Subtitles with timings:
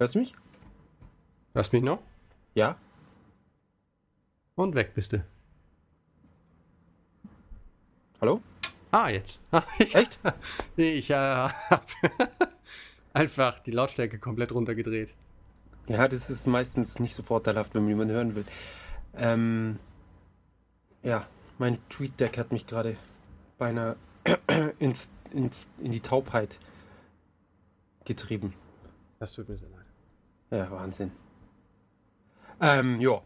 [0.00, 0.32] Hörst du mich?
[1.54, 1.98] Hörst mich noch?
[2.54, 2.76] Ja?
[4.54, 5.24] Und weg bist du.
[8.20, 8.40] Hallo?
[8.92, 9.40] Ah, jetzt.
[9.50, 10.18] Ah, ich, Echt?
[10.76, 11.84] nee, ich äh, habe
[13.12, 15.14] einfach die Lautstärke komplett runtergedreht.
[15.88, 18.44] Ja, das ist meistens nicht so vorteilhaft, wenn man jemanden hören will.
[19.16, 19.80] Ähm,
[21.02, 21.26] ja,
[21.58, 22.96] mein Tweet-Deck hat mich gerade
[23.56, 23.96] beinahe
[24.78, 26.60] ins, ins, in die Taubheit
[28.04, 28.54] getrieben.
[29.18, 29.77] Das tut mir sehr leid.
[30.51, 31.11] Ja, Wahnsinn.
[32.61, 33.21] Ähm, ja,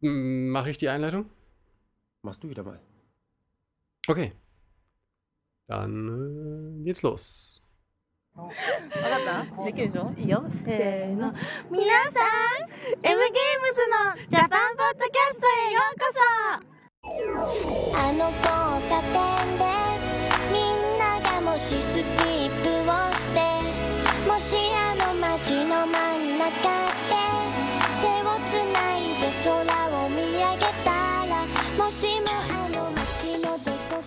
[0.00, 1.30] Mache ich die Einleitung?
[2.22, 2.80] machst du wieder mal.
[4.08, 4.32] Okay.
[5.68, 7.62] Dann äh, geht's los.
[8.36, 11.32] わかったできるでしょいいよせーの
[11.70, 12.68] 皆さん
[13.02, 13.16] M ゲーム
[13.72, 18.44] ズのジャパンポッドキャストへようこそあの交
[18.90, 19.16] 差点
[19.56, 19.64] で
[20.52, 23.40] みんながもしスキップをして
[24.28, 24.99] もしあの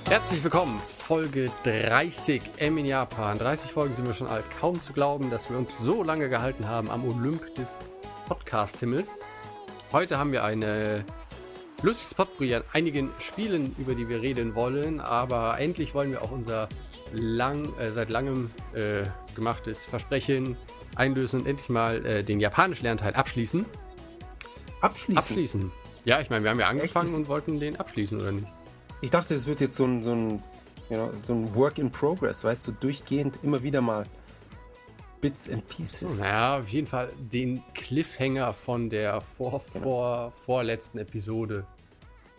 [0.07, 3.39] Herzlich willkommen, Folge 30 M in Japan.
[3.39, 4.45] 30 Folgen sind wir schon alt.
[4.61, 7.81] Kaum zu glauben, dass wir uns so lange gehalten haben am Olymp des
[8.29, 9.21] Podcast-Himmels.
[9.91, 11.05] Heute haben wir eine
[11.83, 15.01] lustiges Potpourri an einigen Spielen, über die wir reden wollen.
[15.01, 16.69] Aber endlich wollen wir auch unser
[17.13, 19.03] lang, äh, seit langem äh,
[19.35, 20.57] gemachtes Versprechen
[20.97, 23.65] einlösen und endlich mal äh, den Japanisch-Lernteil abschließen.
[24.81, 25.19] Abschließen.
[25.19, 25.73] Abschließen.
[26.05, 28.47] Ja, ich meine, wir haben ja angefangen Echtes- und wollten den abschließen, oder nicht?
[29.01, 30.43] Ich dachte, es wird jetzt so ein, so ein,
[30.91, 34.05] you know, so ein Work in Progress, weißt du, durchgehend immer wieder mal
[35.21, 36.21] Bits and Pieces.
[36.21, 39.83] Naja, auf jeden Fall den Cliffhanger von der vor, Genau.
[39.83, 41.67] vor, vorletzten Episode.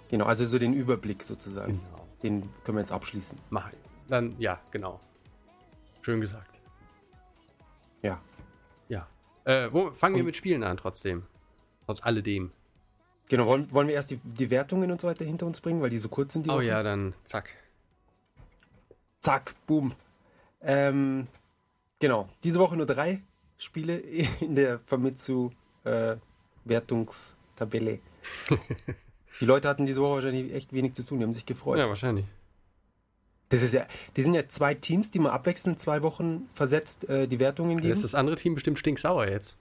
[0.10, 1.80] Genau, also so den Überblick sozusagen.
[1.80, 2.08] Genau.
[2.22, 3.40] Den können wir jetzt abschließen.
[3.50, 3.78] Mach ich.
[4.08, 5.00] Dann, ja, genau.
[6.04, 6.55] Schön gesagt.
[9.46, 11.24] Äh, wo, fangen wir mit Spielen an trotzdem.
[11.86, 12.52] Trotz alledem.
[13.30, 15.90] Genau, wollen, wollen wir erst die, die Wertungen und so weiter hinter uns bringen, weil
[15.90, 16.46] die so kurz sind?
[16.46, 16.66] Die Oh Woche?
[16.66, 17.50] ja, dann zack.
[19.22, 19.94] Zack, boom.
[20.62, 21.28] Ähm,
[22.00, 23.22] genau, diese Woche nur drei
[23.58, 23.98] Spiele
[24.42, 25.52] in der Famitsu
[25.84, 26.18] äh,
[26.66, 28.00] Wertungstabelle.
[29.42, 31.78] die Leute hatten diese Woche wahrscheinlich echt wenig zu tun, die haben sich gefreut.
[31.78, 32.26] Ja, wahrscheinlich.
[33.50, 33.86] Das ist ja,
[34.18, 37.94] die sind ja zwei Teams, die mal abwechselnd zwei Wochen versetzt äh, die Wertungen geben.
[37.94, 39.58] ist das andere Team bestimmt stinksauer jetzt.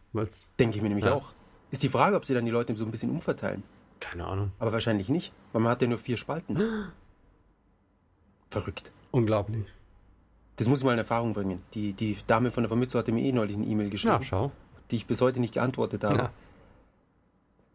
[0.58, 1.14] Denke ich mir nämlich Ja.
[1.14, 1.32] auch.
[1.70, 3.62] Ist die Frage, ob sie dann die Leute so ein bisschen umverteilen.
[4.00, 4.52] keine Ahnung.
[4.58, 6.56] Aber wahrscheinlich nicht, weil man hat ja nur vier Spalten.
[8.50, 8.92] Verrückt.
[9.10, 9.66] Unglaublich.
[10.56, 11.62] Das muss ich mal in Erfahrung bringen.
[11.74, 14.14] Die, die Dame von der Famitsu hatte mir eh neulich eine E-Mail geschrieben.
[14.14, 14.52] Ja, schau.
[14.90, 16.16] die ich bis heute nicht geantwortet habe.
[16.16, 16.30] Ja.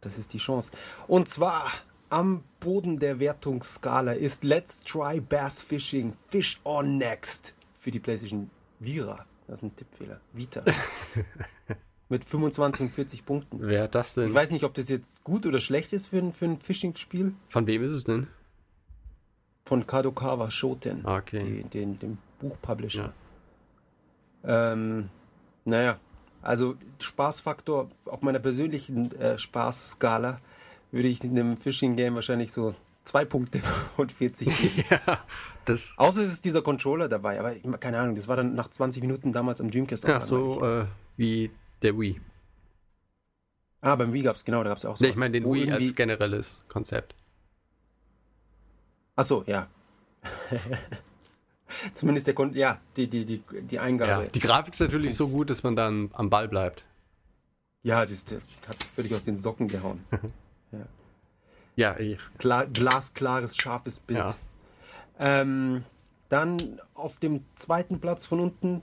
[0.01, 0.71] Das ist die Chance.
[1.07, 1.65] Und zwar
[2.09, 8.49] am Boden der Wertungsskala ist Let's Try Bass Fishing Fish on Next für die PlayStation
[8.79, 9.25] Vira.
[9.47, 10.19] Das ist ein Tippfehler.
[10.33, 10.63] Vita.
[12.09, 13.57] Mit 25 und 40 Punkten.
[13.61, 14.27] Wer hat das denn?
[14.27, 17.33] Ich weiß nicht, ob das jetzt gut oder schlecht ist für ein, für ein Fishing-Spiel.
[17.49, 18.27] Von wem ist es denn?
[19.65, 21.39] Von Kadokawa Shoten, Ah, Okay.
[21.43, 23.13] die, den, dem Buchpublisher.
[24.43, 24.71] Ja.
[24.73, 25.09] Ähm,
[25.65, 25.99] naja,
[26.41, 30.39] also Spaßfaktor auf meiner persönlichen äh, Spaßskala
[30.91, 33.61] würde ich in einem Fishing-Game wahrscheinlich so zwei Punkte
[33.97, 34.83] und 40 geben.
[34.89, 35.19] ja,
[35.65, 35.93] das.
[35.97, 39.01] Außer es ist dieser Controller dabei, aber ich, keine Ahnung, das war dann nach 20
[39.01, 40.07] Minuten damals am Dreamcast.
[40.07, 40.85] Ja, so äh,
[41.17, 41.51] wie
[41.81, 42.19] der Wii.
[43.81, 45.05] Ah, beim Wii gab's genau, da gab's ja auch so.
[45.05, 47.15] Nee, ich meine den Wii als generelles Konzept.
[49.15, 49.67] Achso, ja.
[51.93, 54.29] Zumindest der Kon ja, die, die, die, die Ja, Eingabe.
[54.29, 56.83] die Grafik ist natürlich so gut, dass man dann am Ball bleibt.
[57.83, 60.03] Ja, das, das hat völlig aus den Socken gehauen.
[61.75, 62.17] Ja, eh.
[62.37, 64.19] Klar, glasklares, scharfes Bild.
[64.19, 64.35] Ja.
[65.17, 65.83] Ähm,
[66.27, 68.81] dann auf dem zweiten Platz von unten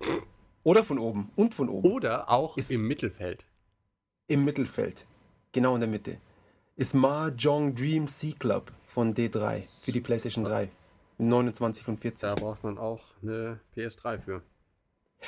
[0.64, 3.44] oder von oben und von oben Oder auch Ist- im Mittelfeld.
[4.28, 5.06] im Mittelfeld,
[5.52, 6.16] genau in der Mitte,
[6.76, 10.68] ist Mahjong Dream Sea Club von D3 für die PlayStation 3.
[11.18, 12.28] Mit 29 und 40.
[12.28, 14.42] Da braucht man auch eine PS3 für.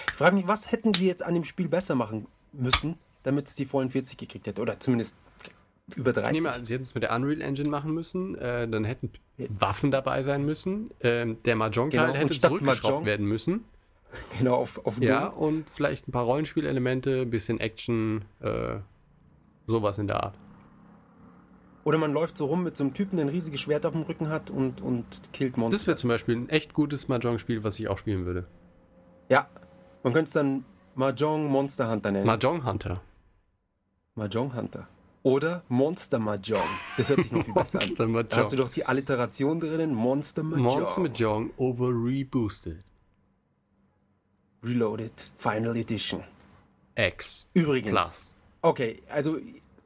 [0.09, 3.55] Ich frage mich, was hätten sie jetzt an dem Spiel besser machen müssen, damit es
[3.55, 4.61] die vollen 40 gekriegt hätte?
[4.61, 5.17] Oder zumindest
[5.97, 6.33] über Ich 30.
[6.33, 8.37] nehme an, sie hätten es mit der Unreal Engine machen müssen.
[8.37, 9.11] Äh, dann hätten
[9.59, 10.91] Waffen dabei sein müssen.
[11.01, 13.65] Ähm, der Mahjong-Teil Genau, hätte zurückgeschraubt Mahjong- werden müssen.
[14.39, 15.49] Genau, auf, auf Ja, Null.
[15.49, 18.77] und vielleicht ein paar Rollenspielelemente, bisschen Action, äh,
[19.67, 20.35] sowas in der Art.
[21.85, 24.03] Oder man läuft so rum mit so einem Typen, der ein riesiges Schwert auf dem
[24.03, 25.77] Rücken hat und, und killt Monster.
[25.77, 28.47] Das wäre zum Beispiel ein echt gutes Mahjong-Spiel, was ich auch spielen würde.
[29.29, 29.47] Ja,
[30.03, 30.65] man könnte es dann
[30.95, 32.27] Mahjong Monster Hunter nennen.
[32.27, 33.03] Mahjong Hunter.
[34.15, 34.89] Mahjong Hunter.
[35.23, 36.63] Oder Monster Mahjong.
[36.97, 37.89] Das hört sich noch viel besser an.
[37.89, 38.67] Monster Da hast du Mahjong.
[38.69, 39.95] doch die Alliteration drinnen.
[39.95, 40.81] Monster Mahjong.
[40.81, 42.85] Monster Mahjong over reboosted.
[44.63, 45.13] Reloaded.
[45.37, 46.23] Final Edition.
[46.97, 47.49] X.
[47.55, 47.91] Übrigens.
[47.91, 48.35] Plus.
[48.63, 49.39] Okay, also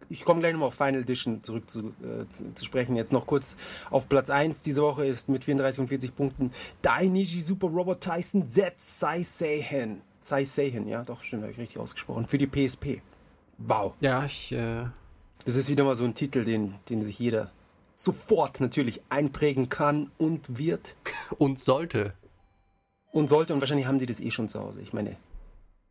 [0.09, 2.97] ich komme gleich nochmal auf Final Edition zurück zu, äh, zu, zu sprechen.
[2.97, 3.57] Jetzt noch kurz
[3.91, 6.51] auf Platz 1 diese Woche ist mit 34 und 40 Punkten
[6.83, 10.03] Dainiji Super Robot Tyson Z Sai Seihen.
[10.23, 12.27] Sai Seihen, ja, doch, stimmt, habe ich richtig ausgesprochen.
[12.27, 13.03] Für die PSP.
[13.59, 13.95] Wow.
[14.01, 14.53] Ja, ich.
[14.53, 14.85] Äh,
[15.45, 17.51] Das ist wieder mal so ein Titel, den, den sich jeder
[17.95, 20.97] sofort natürlich einprägen kann und wird
[21.39, 22.15] und sollte.
[23.11, 23.55] und sollte.
[23.55, 24.81] Und wahrscheinlich haben die das eh schon zu Hause.
[24.83, 25.17] Ich meine,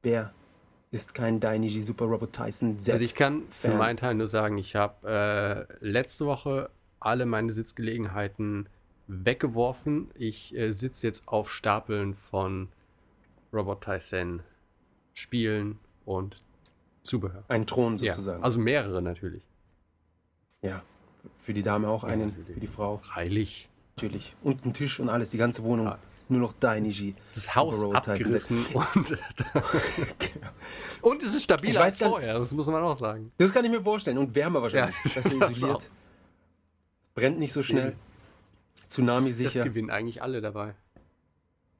[0.02, 0.34] wer
[0.92, 2.94] ist kein Dainiji Super Robot Tyson Z?
[2.94, 3.78] Also ich kann für Fan.
[3.78, 6.70] meinen Teil nur sagen, ich habe äh, letzte Woche
[7.00, 8.68] alle meine Sitzgelegenheiten
[9.08, 10.12] weggeworfen.
[10.16, 12.70] Ich äh, sitze jetzt auf Stapeln von
[13.54, 14.44] Robot Tyson
[15.14, 16.42] Spielen und
[17.04, 17.44] Zubehör.
[17.48, 18.44] Ein Thron Ja, sozusagen.
[18.44, 19.48] also mehrere natürlich.
[20.62, 20.82] ja,
[21.38, 22.54] für die Dame auch Ja, einen, natürlich.
[22.54, 23.70] für die Frau Freilich.
[23.96, 24.36] natürlich.
[24.44, 25.88] Und ein Tisch und alles, die ganze Wohnung.
[25.88, 25.98] Ja.
[26.30, 27.14] Nur noch Dainiji.
[27.34, 27.96] Das Super Haus Z.
[28.10, 28.66] abgerissen
[28.96, 29.20] und,
[31.02, 33.32] und es ist stabiler weiß als vorher, das muss man auch sagen.
[33.38, 34.18] Das kann ich mir vorstellen.
[34.18, 34.96] Und wärmer wahrscheinlich.
[35.04, 35.90] Ja, Besser das isoliert.
[37.16, 37.96] Brennt nicht so schnell.
[38.88, 39.64] Tsunami Das sicher.
[39.66, 40.74] gewinnen eigentlich alle dabei.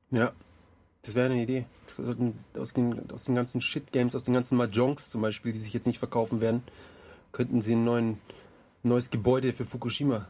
[0.10, 0.32] Ja.
[1.04, 1.66] Das wäre eine Idee.
[2.58, 5.88] Aus den, aus den ganzen Shit-Games, aus den ganzen Mahjongs zum Beispiel, die sich jetzt
[5.88, 6.64] nicht verkaufen werden,
[7.32, 8.20] könnten sie ein neuen,
[8.84, 10.28] neues Gebäude für Fukushima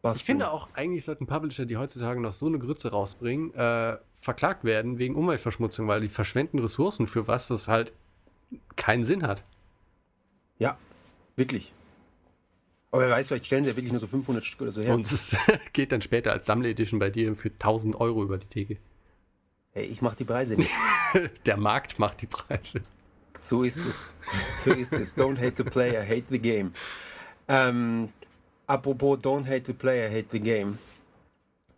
[0.00, 0.20] basteln.
[0.20, 4.64] Ich finde auch, eigentlich sollten Publisher, die heutzutage noch so eine Grütze rausbringen, äh, verklagt
[4.64, 7.92] werden wegen Umweltverschmutzung, weil die verschwenden Ressourcen für was, was halt
[8.76, 9.42] keinen Sinn hat.
[10.58, 10.78] Ja,
[11.36, 11.72] wirklich.
[12.90, 14.94] Aber wer weiß, vielleicht stellen sie ja wirklich nur so 500 Stück oder so her.
[14.94, 15.34] Und es
[15.72, 18.76] geht dann später als Sammleredition bei dir für 1000 Euro über die Theke.
[19.72, 20.70] Hey, ich mach die Preise nicht.
[21.46, 22.80] Der Markt macht die Preise.
[23.40, 24.12] So ist es.
[24.58, 25.16] So ist es.
[25.16, 26.70] Don't hate the player, hate the game.
[27.48, 28.08] Ähm,
[28.66, 30.78] apropos Don't hate the player, hate the game.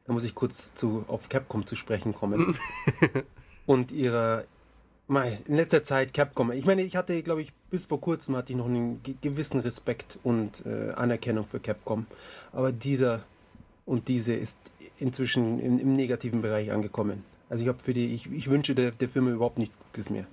[0.06, 2.58] Da muss ich kurz zu, auf Capcom zu sprechen kommen.
[3.66, 4.44] Und ihre,
[5.06, 6.52] mei, in letzter Zeit Capcom.
[6.52, 9.60] Ich meine, ich hatte, glaube ich, bis vor kurzem hatte ich noch einen ge- gewissen
[9.60, 12.06] Respekt und äh, Anerkennung für Capcom.
[12.52, 13.22] Aber dieser
[13.86, 14.58] und diese ist
[14.98, 17.24] inzwischen im, im negativen Bereich angekommen.
[17.48, 20.26] Also ich habe für die, ich, ich wünsche der, der Firma überhaupt nichts Gutes mehr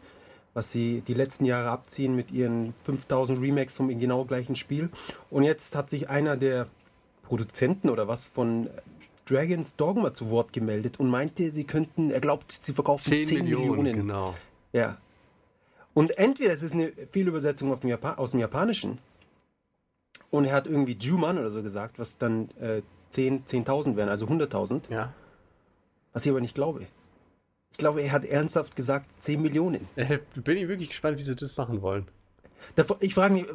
[0.53, 4.89] was sie die letzten Jahre abziehen mit ihren 5000 Remakes vom genau gleichen Spiel.
[5.29, 6.67] Und jetzt hat sich einer der
[7.23, 8.69] Produzenten oder was von
[9.25, 13.43] Dragon's Dogma zu Wort gemeldet und meinte, sie könnten, er glaubt, sie verkaufen 10, 10
[13.43, 13.69] Millionen.
[13.83, 14.35] Millionen, genau.
[14.73, 14.97] Ja.
[15.93, 18.97] Und entweder es ist eine Fehlübersetzung dem aus dem Japanischen
[20.29, 24.25] und er hat irgendwie Juman oder so gesagt, was dann äh, 10 10.000 wären, also
[24.25, 25.13] 100.000, Ja.
[26.13, 26.87] was ich aber nicht glaube.
[27.71, 29.87] Ich glaube, er hat ernsthaft gesagt 10 Millionen.
[29.95, 32.07] Äh, Bin ich wirklich gespannt, wie sie das machen wollen.
[32.99, 33.45] Ich frage mich,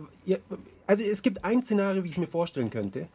[0.86, 3.08] also es gibt ein Szenario, wie ich es mir vorstellen könnte.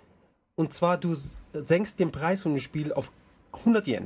[0.55, 1.15] Und zwar, du
[1.53, 3.11] senkst den Preis von dem Spiel auf
[3.53, 4.05] 100 Yen.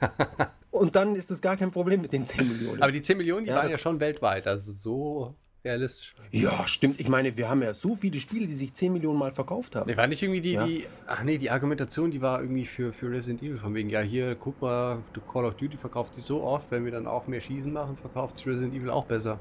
[0.70, 2.82] und dann ist das gar kein Problem mit den 10 Millionen.
[2.82, 5.34] Aber die 10 Millionen, die Ja, waren ja schon weltweit, also so
[5.64, 6.14] realistisch.
[6.32, 6.98] ja, stimmt.
[7.00, 9.90] Ich meine, wir haben ja so viele Spiele, die sich 10 Millionen Mal verkauft haben.
[9.90, 10.66] Nee, war nicht irgendwie die, Ja.
[10.66, 14.00] die, ach nee, die Argumentation, die war irgendwie für, für Resident Evil, von wegen, ja
[14.00, 14.98] hier, guck mal,
[15.30, 18.38] Call of Duty verkauft sich so oft, wenn wir dann auch mehr Schießen machen, verkauft
[18.38, 19.38] sich Resident Evil auch besser.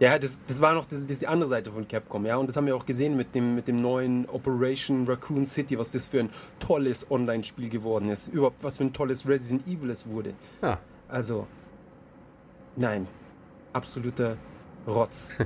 [0.00, 2.36] Ja, das, das war noch das, das die andere Seite von Capcom, ja.
[2.36, 5.92] Und das haben wir auch gesehen mit dem, mit dem neuen Operation Raccoon City, was
[5.92, 8.26] das für ein tolles Online-Spiel geworden ist.
[8.28, 10.34] Überhaupt, was für ein tolles Resident Evil es wurde.
[10.60, 11.46] Ja, Also,
[12.74, 13.06] nein,
[13.74, 14.36] absoluter
[14.86, 15.36] Rotz.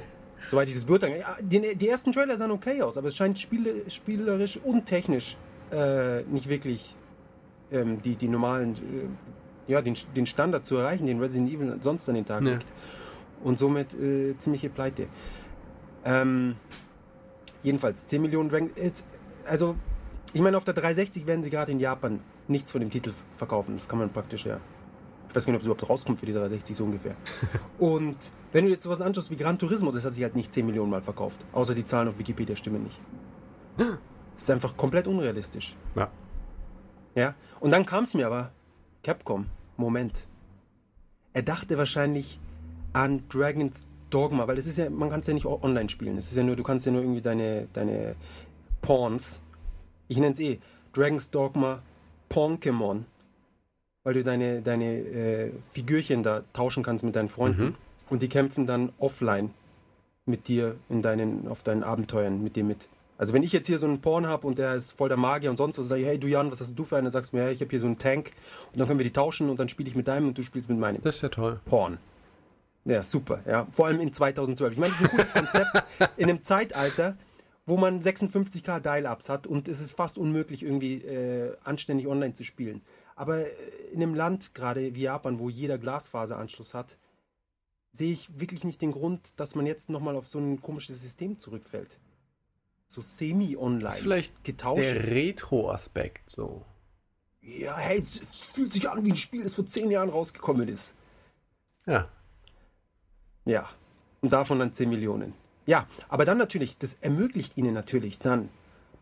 [0.46, 1.48] Soweit ich das beurteilen kann.
[1.48, 5.36] Die, ersten Trailer sahen okay aus, aber es scheint spiele, spielerisch und technisch
[5.72, 6.94] äh, nicht wirklich
[7.72, 12.08] ähm, die, die normalen, äh, ja, den, den Standard zu erreichen, den Resident Evil sonst
[12.08, 12.52] an den Tag Ja.
[12.52, 12.66] legt.
[13.42, 15.08] Und somit äh, ziemliche Pleite.
[16.04, 16.54] Ähm,
[17.62, 18.70] jedenfalls, 10 Millionen Dragon.
[18.70, 19.04] Ist,
[19.46, 19.74] also,
[20.32, 23.74] ich meine, auf der 360 werden sie gerade in Japan nichts von dem Titel verkaufen.
[23.74, 24.60] Das kann man praktisch, ja.
[25.28, 27.16] Ich weiß nicht, ob es überhaupt rauskommt für die 360 so ungefähr.
[27.78, 28.16] Und
[28.52, 30.90] wenn du jetzt sowas anschaust wie Gran Turismo, das hat sich halt nicht 10 Millionen
[30.90, 31.44] Mal verkauft.
[31.52, 32.98] Außer die Zahlen auf Wikipedia stimmen nicht.
[34.34, 35.76] Das ist einfach komplett unrealistisch.
[35.94, 36.10] Ja.
[37.14, 37.34] Ja.
[37.58, 38.52] Und dann kam es mir aber,
[39.02, 39.46] Capcom,
[39.78, 40.26] Moment.
[41.32, 42.38] Er dachte wahrscheinlich
[42.92, 46.16] an Dragon's Dogma, weil es ist ja, man kann es ja nicht online spielen.
[46.16, 48.14] Es ist ja nur, du kannst ja nur irgendwie deine, deine
[48.82, 49.40] Pawns,
[50.08, 50.60] ich nenne es eh,
[50.92, 51.82] Dragon's Dogma
[52.28, 53.06] Ponkemon,
[54.06, 57.74] weil du deine, deine äh, Figürchen da tauschen kannst mit deinen Freunden Mhm.
[58.08, 59.50] und die kämpfen dann offline
[60.26, 62.86] mit dir in deinen, auf deinen Abenteuern mit dir mit.
[63.18, 65.50] Also wenn ich jetzt hier so einen Porn habe und der ist voll der Magier
[65.50, 67.06] und sonst was, sage ich, hey du Jan, was hast du für einen?
[67.06, 68.30] Dann sagst du mir, hey, ich habe hier so einen Tank
[68.72, 70.68] und dann können wir die tauschen und dann spiele ich mit deinem und du spielst
[70.68, 71.02] mit meinem.
[71.02, 71.58] das ist ja toll.
[71.64, 71.98] Porn.
[72.84, 73.40] Ja, super.
[73.44, 74.74] Ja, vor allem in 2012.
[74.74, 75.84] Ich meine, das ist ein cooles Konzept
[76.16, 77.16] in einem Zeitalter,
[77.66, 82.44] wo man 56k Dial-Ups hat und es ist fast unmöglich, irgendwie äh, anständig online zu
[82.44, 82.82] spielen.
[83.16, 83.50] Aber äh,
[83.92, 86.96] in einem Land, gerade wie Japan, wo jeder Glasfaseranschluss hat,
[87.90, 91.38] sehe ich wirklich nicht den Grund, dass man jetzt nochmal auf so ein komisches System
[91.38, 91.98] zurückfällt.
[92.86, 93.88] So semi-online.
[93.88, 94.84] Ist vielleicht getauscht.
[94.84, 96.64] der Retro-Aspekt so.
[97.40, 100.68] Ja, hey, es, es fühlt sich an wie ein Spiel, das vor zehn Jahren rausgekommen
[100.68, 100.94] ist.
[101.86, 102.08] Ja.
[103.44, 103.68] Ja.
[104.20, 105.32] Und davon dann 10 Millionen.
[105.66, 108.48] Ja, aber dann natürlich, das ermöglicht ihnen natürlich dann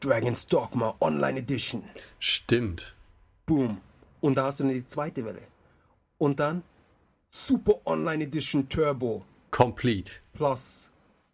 [0.00, 1.84] Dragon's Dogma Online Edition.
[2.18, 2.94] Stimmt.
[3.46, 3.80] Boom.
[4.24, 5.42] Und da hast du dann die zweite Welle.
[6.16, 6.62] Und dann
[7.28, 10.12] Super Online Edition Turbo Complete.
[10.32, 10.90] Plus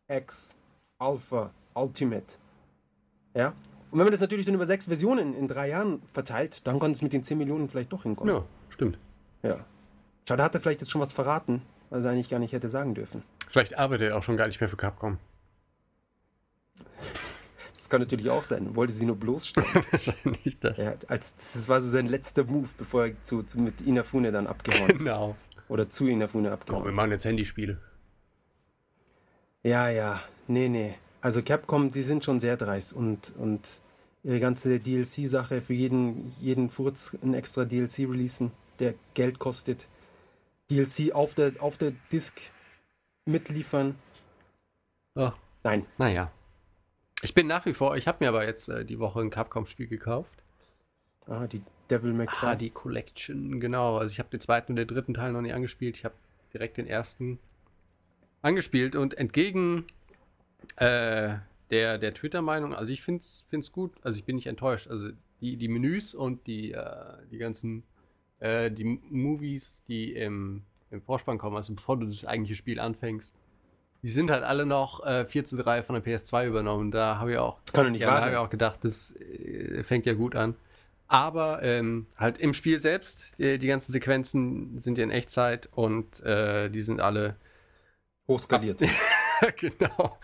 [0.08, 0.56] X
[0.98, 2.34] Alpha Ultimate.
[3.36, 3.50] Ja.
[3.92, 6.90] Und wenn man das natürlich dann über sechs Versionen in drei Jahren verteilt, dann kann
[6.90, 8.34] es mit den 10 Millionen vielleicht doch hinkommen.
[8.34, 8.98] Ja, stimmt.
[9.44, 9.64] Ja.
[10.28, 12.96] Schade, hat er vielleicht jetzt schon was verraten, was er eigentlich gar nicht hätte sagen
[12.96, 13.22] dürfen.
[13.48, 15.18] Vielleicht arbeitet er auch schon gar nicht mehr für Capcom.
[17.80, 18.76] Das kann natürlich auch sein.
[18.76, 19.86] Wollte sie nur bloßstellen.
[19.90, 20.76] Wahrscheinlich das.
[20.76, 24.46] ja, als, das war so sein letzter Move, bevor er zu, zu, mit Inafune dann
[24.46, 24.98] abgehauen ist.
[24.98, 25.34] Genau.
[25.66, 26.84] Oder zu Inafune Komm, abgehauen.
[26.84, 27.80] wir machen jetzt Handyspiele.
[29.62, 30.20] Ja, ja.
[30.46, 30.94] Nee, nee.
[31.22, 33.80] Also Capcom, die sind schon sehr dreist und, und
[34.24, 39.88] ihre ganze DLC-Sache für jeden, jeden Furz ein extra DLC releasen, der Geld kostet.
[40.70, 42.42] DLC auf der, auf der Disk
[43.24, 43.94] mitliefern.
[45.14, 45.32] Oh,
[45.64, 45.86] Nein.
[45.96, 46.30] naja.
[47.22, 49.88] Ich bin nach wie vor, ich habe mir aber jetzt äh, die Woche ein Capcom-Spiel
[49.88, 50.42] gekauft.
[51.26, 52.56] Ah, die Devil May Cry.
[52.56, 53.98] HD Collection, genau.
[53.98, 55.96] Also ich habe den zweiten und den dritten Teil noch nicht angespielt.
[55.96, 56.14] Ich habe
[56.52, 57.38] direkt den ersten
[58.42, 59.86] angespielt und entgegen
[60.76, 61.34] äh,
[61.70, 64.88] der, der Twitter-Meinung, also ich finde es gut, also ich bin nicht enttäuscht.
[64.88, 65.10] Also
[65.40, 67.84] die, die Menüs und die, äh, die ganzen
[68.40, 73.36] äh, die Movies, die im, im Vorspann kommen, also bevor du das eigentliche Spiel anfängst,
[74.02, 76.90] die sind halt alle noch äh, 4 zu 3 von der PS2 übernommen.
[76.90, 78.40] Da habe ich auch Das kann doch nicht ja, wahr da habe sein.
[78.40, 80.54] ich auch gedacht, das äh, fängt ja gut an.
[81.08, 86.20] Aber ähm, halt im Spiel selbst, äh, die ganzen Sequenzen sind ja in Echtzeit und
[86.20, 87.36] äh, die sind alle
[88.28, 88.80] Hochskaliert.
[89.56, 90.18] genau.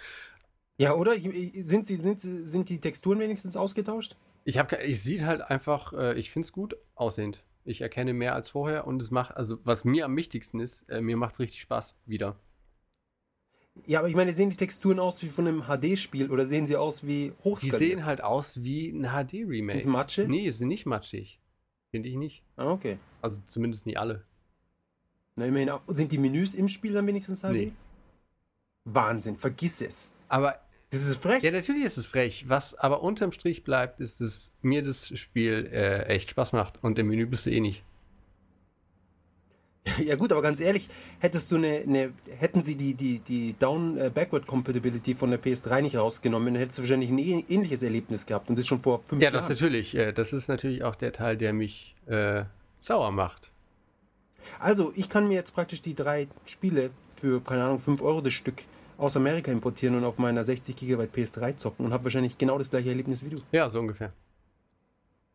[0.78, 1.14] Ja, oder?
[1.14, 4.14] Sind, sie, sind, sie, sind die Texturen wenigstens ausgetauscht?
[4.44, 7.42] Ich ich sieht halt einfach, äh, ich finde es gut aussehend.
[7.64, 11.00] Ich erkenne mehr als vorher und es macht, also was mir am wichtigsten ist, äh,
[11.00, 12.36] mir macht es richtig Spaß wieder.
[13.84, 16.76] Ja, aber ich meine, sehen die Texturen aus wie von einem HD-Spiel oder sehen sie
[16.76, 17.78] aus wie Die hochskaliert?
[17.78, 19.72] sehen halt aus wie ein HD-Remake.
[19.74, 20.26] Sind sie Matsche?
[20.28, 21.38] Nee, sind nicht matschig.
[21.90, 22.42] Finde ich nicht.
[22.56, 22.98] Ah, okay.
[23.22, 24.24] Also zumindest nicht alle.
[25.36, 27.52] Na, immerhin, auch- sind die Menüs im Spiel dann wenigstens HD?
[27.52, 27.72] Nee.
[28.84, 30.10] Wahnsinn, vergiss es.
[30.28, 31.42] Aber Das ist frech.
[31.42, 32.44] Ja, natürlich ist es frech.
[32.48, 36.82] Was aber unterm Strich bleibt, ist, dass mir das Spiel äh, echt Spaß macht.
[36.82, 37.84] Und im Menü bist du eh nicht.
[40.04, 40.88] Ja gut, aber ganz ehrlich,
[41.20, 45.96] hättest du eine, eine hätten sie die, die, die Down äh, von der PS3 nicht
[45.96, 49.22] rausgenommen, dann hättest du wahrscheinlich ein ähn- ähnliches Erlebnis gehabt und das schon vor fünf
[49.22, 49.52] Ja, das Jahren.
[49.52, 49.94] natürlich.
[49.94, 52.44] Äh, das ist natürlich auch der Teil, der mich äh,
[52.80, 53.50] sauer macht.
[54.60, 58.34] Also, ich kann mir jetzt praktisch die drei Spiele für, keine Ahnung, 5 Euro das
[58.34, 58.62] Stück
[58.98, 62.70] aus Amerika importieren und auf meiner 60 GB PS3 zocken und habe wahrscheinlich genau das
[62.70, 63.38] gleiche Erlebnis wie du.
[63.52, 64.12] Ja, so ungefähr.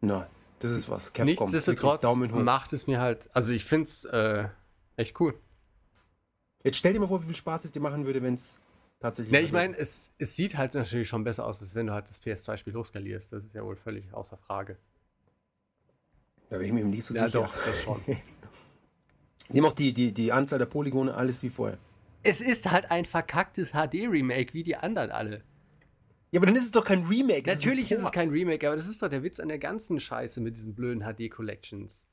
[0.01, 0.27] Na,
[0.63, 1.11] das ist was.
[1.13, 1.25] Capcom.
[1.25, 2.39] Nichtsdestotrotz Daumen hoch.
[2.39, 4.47] macht es mir halt, also ich finde es äh,
[4.95, 5.33] echt cool.
[6.63, 8.59] Jetzt stell dir mal vor, wie viel Spaß es dir machen würde, wenn es
[8.99, 9.31] tatsächlich.
[9.31, 12.07] Ne, ich meine, es, es sieht halt natürlich schon besser aus, als wenn du halt
[12.07, 13.33] das PS2-Spiel hochskalierst.
[13.33, 14.77] Das ist ja wohl völlig außer Frage.
[16.49, 17.39] Da bin ich mir nicht so Ja, sicher.
[17.43, 18.01] doch, das schon.
[19.49, 21.77] Sie haben auch die, die, die Anzahl der Polygone, alles wie vorher.
[22.23, 25.43] es ist halt ein verkacktes HD-Remake, wie die anderen alle.
[26.31, 27.50] Ja, aber dann ist es doch kein Remake.
[27.50, 30.00] Natürlich ein ist es kein Remake, aber das ist doch der Witz an der ganzen
[30.00, 32.05] Scheiße mit diesen blöden HD-Collections.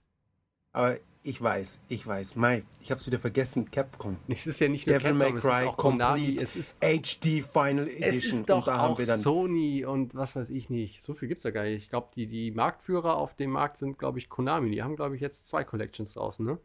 [0.73, 2.37] Aber ich weiß, ich weiß.
[2.37, 3.71] Mai, ich hab's wieder vergessen.
[3.71, 4.17] Capcom.
[4.29, 6.57] Es ist ja nicht nur Devil May Capcom, es ist Cry auch Konami, Complete es
[6.57, 8.41] ist, HD Final es Edition.
[8.41, 9.21] ist doch und da haben auch wir dann.
[9.21, 11.03] Sony und was weiß ich nicht.
[11.03, 11.85] So viel gibt's ja gar nicht.
[11.85, 14.71] Ich glaube, die, die Marktführer auf dem Markt sind, glaube ich, Konami.
[14.71, 16.59] Die haben, glaube ich, jetzt zwei Collections draußen, ne?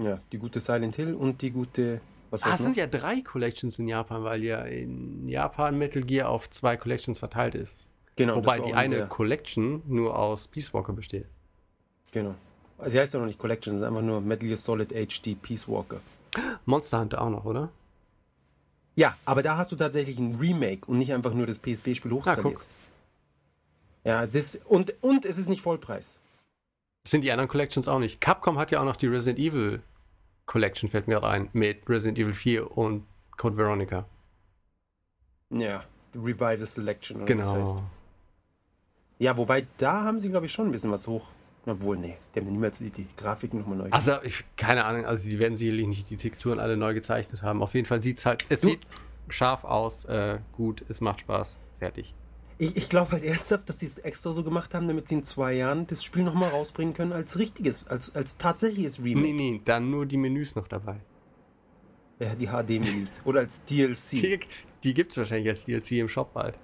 [0.00, 2.00] Ja, die gute Silent Hill und die gute.
[2.30, 6.28] Was Ah, es sind ja drei Collections in Japan, weil ja in Japan Metal Gear
[6.28, 7.76] auf zwei Collections verteilt ist.
[8.16, 11.26] Genau, Wobei die eine sehr- Collection nur aus Peace Walker besteht.
[12.12, 12.34] Genau.
[12.78, 15.34] Also, sie heißt ja noch nicht Collection, es ist einfach nur Metal Gear Solid HD
[15.40, 16.00] Peace Walker.
[16.66, 17.70] Monster Hunter auch noch, oder?
[18.96, 22.54] Ja, aber da hast du tatsächlich ein Remake und nicht einfach nur das PSP-Spiel hochskaliert.
[22.58, 22.66] guck.
[24.04, 24.56] ja, das.
[24.66, 26.18] Und, und es ist nicht Vollpreis.
[27.04, 28.20] Das sind die anderen Collections auch nicht.
[28.20, 29.82] Capcom hat ja auch noch die Resident Evil
[30.46, 33.04] Collection, fällt mir rein, mit Resident Evil 4 und
[33.36, 34.06] Code Veronica.
[35.50, 35.84] Ja,
[36.14, 37.42] Revival Selection oder Genau.
[37.42, 37.82] das heißt.
[39.18, 41.30] Ja, wobei da haben sie, glaube ich, schon ein bisschen was hoch.
[41.64, 45.28] Obwohl, nee, die haben niemals die, die Grafiken nochmal neu Also, ich, keine Ahnung, also
[45.28, 47.60] die werden sicherlich nicht die Texturen alle neu gezeichnet haben.
[47.62, 48.86] Auf jeden Fall sieht es halt, es Du- sieht
[49.28, 52.14] scharf aus, äh, gut, es macht Spaß, fertig.
[52.58, 55.24] Ich, ich glaube halt ernsthaft, dass sie es extra so gemacht haben, damit sie in
[55.24, 59.20] zwei Jahren das Spiel nochmal rausbringen können als richtiges, als, als tatsächliches Remake.
[59.20, 60.96] Nee, nee, dann nur die Menüs noch dabei.
[62.18, 63.20] Ja, die HD-Menüs.
[63.24, 64.10] Oder als DLC.
[64.10, 64.40] Die,
[64.84, 66.58] die gibt es wahrscheinlich als DLC im Shop bald.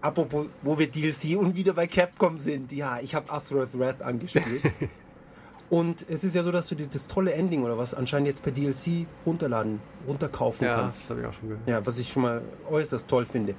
[0.00, 2.72] Apropos, wo wir DLC und wieder bei Capcom sind.
[2.72, 4.62] Ja, ich habe Azeroth Wrath angespielt.
[5.70, 8.52] und es ist ja so, dass du das tolle Ending oder was anscheinend jetzt per
[8.52, 11.02] DLC runterladen, runterkaufen Ja, kannst.
[11.02, 11.68] das habe ich auch schon gehört.
[11.68, 13.54] Ja, was ich schon mal äußerst toll finde.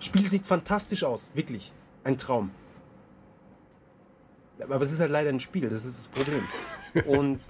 [0.00, 1.72] Spiel sieht fantastisch aus, wirklich.
[2.04, 2.50] Ein Traum.
[4.68, 6.42] Aber es ist halt leider ein Spiel, das ist das Problem.
[7.06, 7.40] Und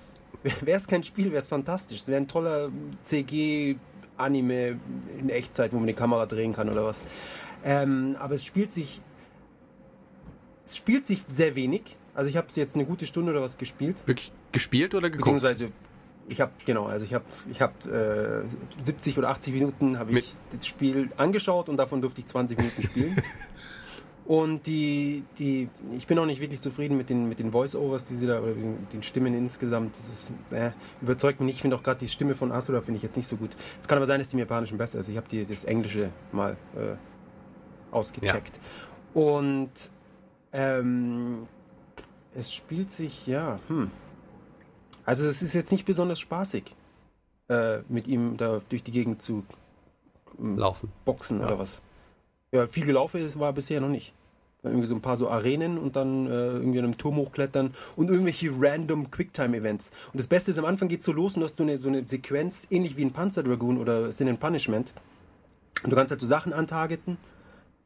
[0.42, 2.00] wäre es kein Spiel, wäre es fantastisch.
[2.00, 2.70] Es wäre ein toller
[3.02, 4.78] CG-Anime
[5.18, 7.04] in Echtzeit, wo man die Kamera drehen kann oder was.
[7.64, 9.00] Ähm, aber es spielt sich.
[10.66, 11.96] Es spielt sich sehr wenig.
[12.14, 13.96] Also ich habe es jetzt eine gute Stunde oder was gespielt.
[14.06, 15.24] Wirklich gespielt oder geguckt?
[15.24, 15.70] Beziehungsweise,
[16.28, 18.42] ich habe, genau, also ich habe ich hab, äh,
[18.80, 22.82] 70 oder 80 Minuten habe ich das Spiel angeschaut und davon durfte ich 20 Minuten
[22.82, 23.22] spielen.
[24.26, 28.14] und die, die, ich bin auch nicht wirklich zufrieden mit den, mit den Voice-Overs, die
[28.14, 29.96] sie da, oder mit den Stimmen insgesamt.
[29.96, 30.70] Das ist, äh,
[31.02, 31.56] überzeugt mich nicht.
[31.56, 33.50] Ich finde auch gerade die Stimme von Asura finde ich jetzt nicht so gut.
[33.80, 35.08] Es kann aber sein, dass die im Japanischen besser ist.
[35.08, 36.96] Ich habe die, das Englische mal äh,
[37.90, 38.60] ausgecheckt.
[39.14, 39.70] Und
[40.52, 41.46] ähm,
[42.34, 43.90] es spielt sich, ja, hm.
[45.04, 46.74] Also es ist jetzt nicht besonders spaßig,
[47.48, 49.44] äh, mit ihm da durch die Gegend zu
[50.38, 50.92] ähm, Laufen.
[51.04, 51.46] boxen Ja.
[51.46, 51.82] oder was.
[52.52, 54.12] Ja, viel gelaufen ist, war bisher noch nicht.
[54.62, 58.10] Irgendwie so ein paar so Arenen und dann äh, irgendwie an einem Turm hochklettern und
[58.10, 59.90] irgendwelche random Quicktime-Events.
[60.12, 61.88] Und das Beste ist, am Anfang geht so los und du hast so eine, so
[61.88, 64.92] eine Sequenz, ähnlich wie in Panzer Dragoon oder Sin and Punishment.
[65.82, 67.16] Und du kannst halt so Sachen antargeten,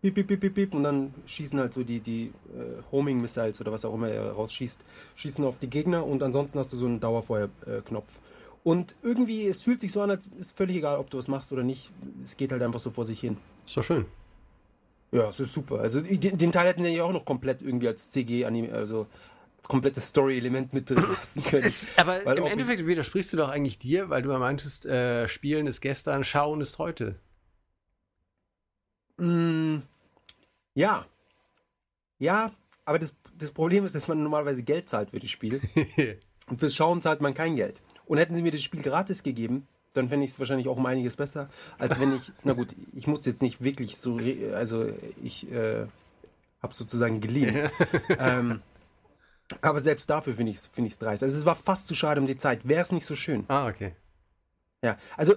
[0.05, 3.73] bip, bip, bip, bip, bip, und dann schießen halt so die, die äh, Homing-Missiles oder
[3.73, 4.85] was auch immer er rausschießt,
[5.15, 8.21] schießen auf die Gegner und ansonsten hast du so einen Dauerfeuer-Knopf.
[8.65, 11.53] Und irgendwie, es fühlt sich so an, als ist völlig egal, ob du was machst
[11.53, 11.91] oder nicht.
[12.23, 13.39] Es geht halt einfach so vor sich hin.
[13.67, 14.05] Ist doch schön.
[15.11, 15.81] Ja, es ist super.
[15.81, 19.07] Also den, den Teil hätten sie ja auch noch komplett irgendwie als CG anime, also
[19.59, 21.65] als komplettes Story-Element mit drin lassen können.
[21.65, 25.29] Es, aber Weil im Endeffekt widersprichst du doch eigentlich dir, weil du ja meintest, äh,
[25.29, 27.19] Spielen ist gestern, Schauen ist heute.
[29.19, 29.79] Mm,
[30.75, 31.07] ja.
[32.19, 32.53] Ja,
[32.85, 35.61] aber das, das Problem ist, dass man normalerweise Geld zahlt für das Spiel.
[36.47, 37.83] Und fürs Schauen zahlt man kein Geld.
[38.07, 40.87] Und hätten sie mir das Spiel gratis gegeben, dann fände ich es wahrscheinlich auch um
[40.87, 44.19] einiges besser, als wenn ich, na gut, ich muss jetzt nicht wirklich so,
[44.53, 44.87] also
[45.23, 45.87] ich äh,
[46.61, 47.71] habe sozusagen geliehen.
[48.19, 48.61] ähm,
[49.61, 51.23] aber selbst dafür finde ich es find ich's dreist.
[51.23, 52.67] Also es war fast zu schade um die Zeit.
[52.67, 53.45] Wäre es nicht so schön.
[53.49, 53.95] ah, okay.
[54.83, 55.35] Ja, also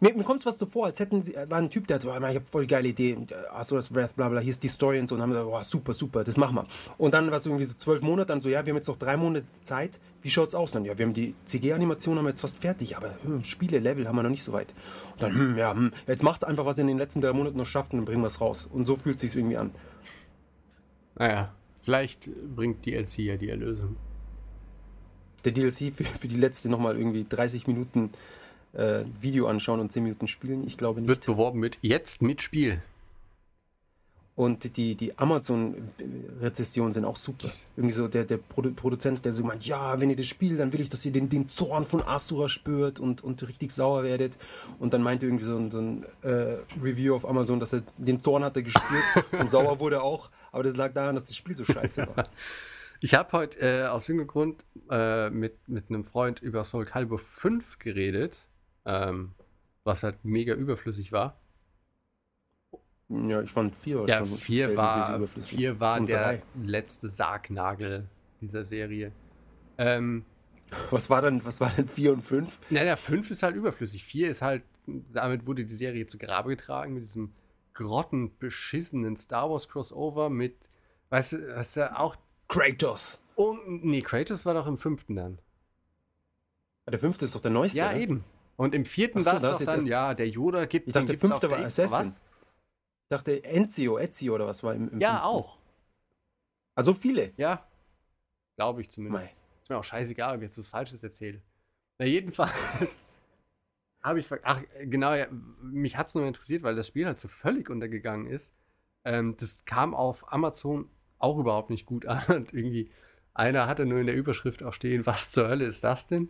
[0.00, 2.02] mir, mir kommt es fast so vor, als hätten sie, war ein Typ, der hat
[2.02, 4.40] so, "Ah, ich habe voll geile Idee, und, äh, hast du das Wrath, bla bla,
[4.40, 6.66] hier ist die Story und so, und haben gesagt, oh, super, super, das machen wir.
[6.98, 8.96] Und dann war es irgendwie so zwölf Monate, dann so, ja, wir haben jetzt noch
[8.96, 10.72] drei Monate Zeit, wie schaut's aus?
[10.72, 14.06] Dann, ja, wir haben die CG-Animation haben wir jetzt fast fertig, aber hm, Spiele, Level
[14.06, 14.74] haben wir noch nicht so weit.
[15.14, 17.56] Und dann, hm, ja, hm, jetzt macht's einfach, was ihr in den letzten drei Monaten
[17.56, 18.68] noch schafft und dann bringen wir es raus.
[18.70, 19.72] Und so fühlt sich's irgendwie an.
[21.16, 23.96] Naja, vielleicht bringt DLC ja die Erlösung.
[25.44, 28.10] Der DLC für, für die letzte nochmal irgendwie 30 Minuten
[28.72, 31.08] äh, Video anschauen und 10 Minuten spielen, ich glaube nicht.
[31.08, 32.82] Wird beworben mit jetzt mit Spiel.
[34.38, 37.48] Und die, die Amazon-Rezessionen sind auch super.
[37.76, 40.72] Irgendwie so der, der Produ Produzent, der so meint, ja, wenn ihr das spielt, dann
[40.72, 44.38] will ich, dass ihr den, den Zorn von Asura spürt und, und richtig sauer werdet.
[44.78, 48.20] Und dann meinte irgendwie so ein, so ein äh, Review auf Amazon, dass er den
[48.20, 49.02] Zorn hat er gespürt
[49.32, 50.30] und sauer wurde auch.
[50.52, 52.28] Aber das lag daran, dass das Spiel so scheiße war.
[53.00, 57.20] Ich habe heute äh, aus irgendeinem Grund äh, mit, mit einem Freund über Soul Calibur
[57.20, 58.48] 5 geredet,
[58.84, 59.32] ähm,
[59.84, 61.40] was halt mega überflüssig war.
[63.08, 65.56] Ja, ich fand vier Ja, schon vier war, überflüssig.
[65.58, 66.42] vier war Und der drei.
[66.62, 68.06] letzte Sargnagel
[68.40, 69.12] dieser Serie.
[69.78, 70.24] Ähm,
[70.90, 72.58] Was war denn, was war denn vier und fünf?
[72.68, 74.04] naja, fünf ist halt überflüssig.
[74.04, 77.32] Vier ist halt, damit wurde die Serie zu Grabe getragen mit diesem
[77.72, 80.56] grottenbeschissenen Star Wars Crossover mit,
[81.08, 82.16] weißt du, was ja auch,
[82.48, 83.20] Kratos.
[83.36, 85.38] oh, nee, Kratos war doch im fünften dann.
[86.90, 87.78] Der fünfte ist doch der neueste.
[87.78, 88.00] Ja, oder?
[88.00, 88.24] eben.
[88.58, 91.18] Und im vierten so, war es doch dann, ja, der Yoda gibt Ich dachte, der
[91.18, 92.08] fünfte war Assassin.
[92.08, 92.24] Was?
[93.04, 95.28] Ich dachte Ezio, Ezio oder was war im, im Ja, fünften?
[95.28, 95.58] auch.
[96.74, 97.32] Also viele.
[97.36, 97.68] Ja.
[98.56, 99.26] Glaube ich zumindest.
[99.26, 99.32] Mei.
[99.62, 101.40] Ist mir auch scheißegal, ob ich jetzt was Falsches erzähle.
[101.98, 102.52] Na, jedenfalls
[104.02, 104.26] habe ich.
[104.42, 105.28] Ach, genau, ja,
[105.62, 108.54] mich hat es nur interessiert, weil das Spiel halt so völlig untergegangen ist.
[109.04, 112.24] Ähm, das kam auf Amazon auch überhaupt nicht gut an.
[112.28, 112.90] Und irgendwie,
[113.34, 116.28] einer hatte nur in der Überschrift auch stehen, was zur Hölle ist das denn?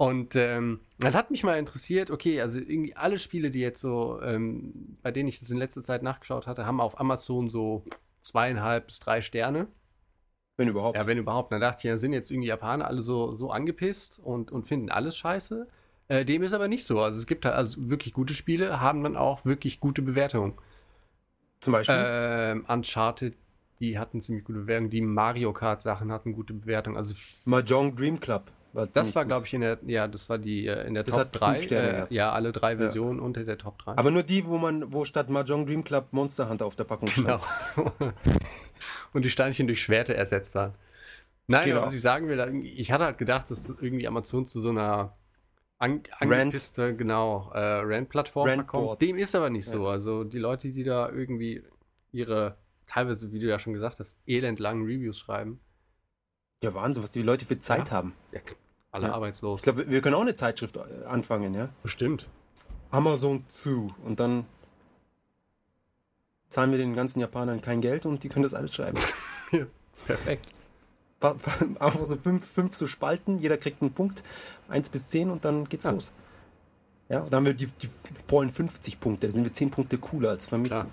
[0.00, 4.18] Und ähm, dann hat mich mal interessiert, okay, also irgendwie alle Spiele, die jetzt so,
[4.22, 7.84] ähm, bei denen ich das in letzter Zeit nachgeschaut hatte, haben auf Amazon so
[8.22, 9.66] zweieinhalb bis drei Sterne.
[10.56, 10.96] Wenn überhaupt.
[10.96, 11.52] Ja, wenn überhaupt.
[11.52, 14.88] Dann dachte ich, ja, sind jetzt irgendwie Japaner alle so, so angepisst und, und finden
[14.88, 15.68] alles scheiße.
[16.08, 17.00] Äh, dem ist aber nicht so.
[17.00, 20.54] Also es gibt halt also wirklich gute Spiele, haben dann auch wirklich gute Bewertungen.
[21.60, 21.94] Zum Beispiel.
[21.98, 23.36] Ähm, Uncharted,
[23.80, 24.88] die hatten ziemlich gute Bewertungen.
[24.88, 26.96] Die Mario Kart Sachen hatten gute Bewertungen.
[26.96, 28.50] Also Mahjong Dream Club.
[28.92, 31.20] Das war, glaube ich, in der, ja, das war die äh, in der Das Top
[31.20, 31.62] hat fünf 3.
[31.62, 33.96] Sterne Äh, ja, alle drei Versionen unter der Top 3.
[33.96, 37.08] Aber nur die, wo man, wo statt Mahjong Dream Club Monster Hunter auf der Packung
[37.08, 37.42] stand.
[37.74, 37.92] Genau.
[39.12, 40.74] Und die Steinchen durch Schwerte ersetzt waren.
[41.46, 41.82] Nein, Genau.
[41.82, 45.16] was ich sagen will, ich hatte halt gedacht, dass irgendwie Amazon zu so einer
[45.78, 46.32] an, Rant.
[46.32, 49.00] angepisste, genau, äh, Rand-Plattform verkommt.
[49.00, 49.84] Dem ist aber nicht so.
[49.84, 49.90] Ja.
[49.90, 51.64] Also die Leute, die da irgendwie
[52.12, 52.56] ihre,
[52.86, 55.58] teilweise, wie du ja schon gesagt hast, elendlangen Reviews schreiben,
[56.62, 57.94] Ja, Wahnsinn, was die Leute für Zeit Ja.
[57.94, 58.14] haben.
[58.32, 58.40] ja,
[58.92, 59.14] alle Ja.
[59.14, 59.60] arbeitslos.
[59.60, 61.70] Ich glaube, wir können auch eine Zeitschrift äh, anfangen, ja?
[61.82, 62.28] Bestimmt.
[62.90, 63.94] Amazon zu.
[64.04, 64.44] Und dann
[66.48, 68.98] zahlen wir den ganzen Japanern kein Geld und die können das alles schreiben.
[70.06, 70.46] Perfekt.
[71.20, 74.22] Einfach so fünf, fünf so Spalten, jeder kriegt einen Punkt,
[74.68, 75.90] eins bis zehn und dann geht's Ja.
[75.92, 76.12] los.
[77.10, 77.88] Ja, und dann haben wir die, die
[78.26, 80.74] vollen 50 Punkte, da sind wir 10 Punkte cooler als Famitsu.
[80.82, 80.90] Klar.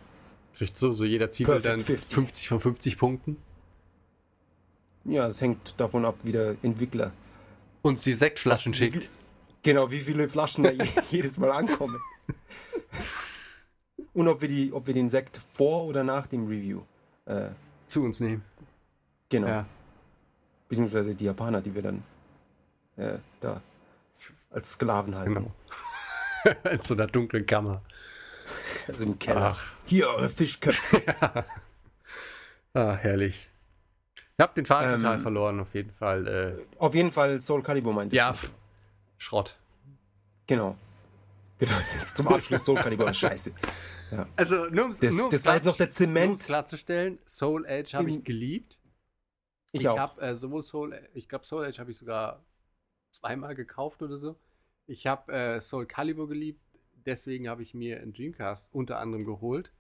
[0.58, 2.14] Kriegt so, so jeder Perfect dann 50.
[2.14, 3.38] 50 von 50 Punkten.
[5.08, 7.12] Ja, es hängt davon ab, wie der Entwickler.
[7.82, 9.10] Und sie Sektflaschen Was- schickt.
[9.64, 12.00] Genau, wie viele Flaschen da je- jedes Mal ankommen.
[14.14, 16.82] Und ob wir, die, ob wir den Sekt vor oder nach dem Review.
[17.26, 17.50] Äh,
[17.88, 18.44] Zu uns nehmen.
[19.30, 19.48] genau.
[19.48, 19.66] Ja.
[20.70, 22.04] Beziehungsweise die Japaner, die wir dann
[22.98, 23.62] äh, da
[24.52, 25.34] als Sklaven halten.
[25.36, 25.52] Genau.
[26.72, 27.82] In so einer dunklen Kammer.
[28.88, 29.56] Also im Keller.
[29.56, 29.66] Ach.
[29.86, 31.02] Hier, eure Fischköpfe.
[32.74, 33.50] Ah, herrlich.
[34.40, 36.28] Ich hab den Faden Ähm, total verloren, auf jeden Fall.
[36.28, 38.52] Äh, Auf jeden Fall Soul Calibur meint ja, pff,
[39.18, 39.58] Schrott.
[40.46, 40.78] Genau.
[41.58, 43.12] Genau, jetzt zum Abschluss Soul Calibur.
[43.12, 43.52] Scheiße.
[44.36, 46.40] Also, nur um Das, das war jetzt noch der Zement.
[46.40, 48.80] klarzustellen, Soul Edge habe ich geliebt.
[49.72, 49.98] Ich, Ich auch.
[49.98, 52.46] habe äh, sowohl Soul, ich glaube Soul Edge habe ich sogar
[53.10, 54.36] zweimal gekauft oder so.
[54.86, 56.62] Ich habe äh, Soul Calibur geliebt,
[57.08, 59.72] deswegen habe ich mir einen Dreamcast unter anderem geholt.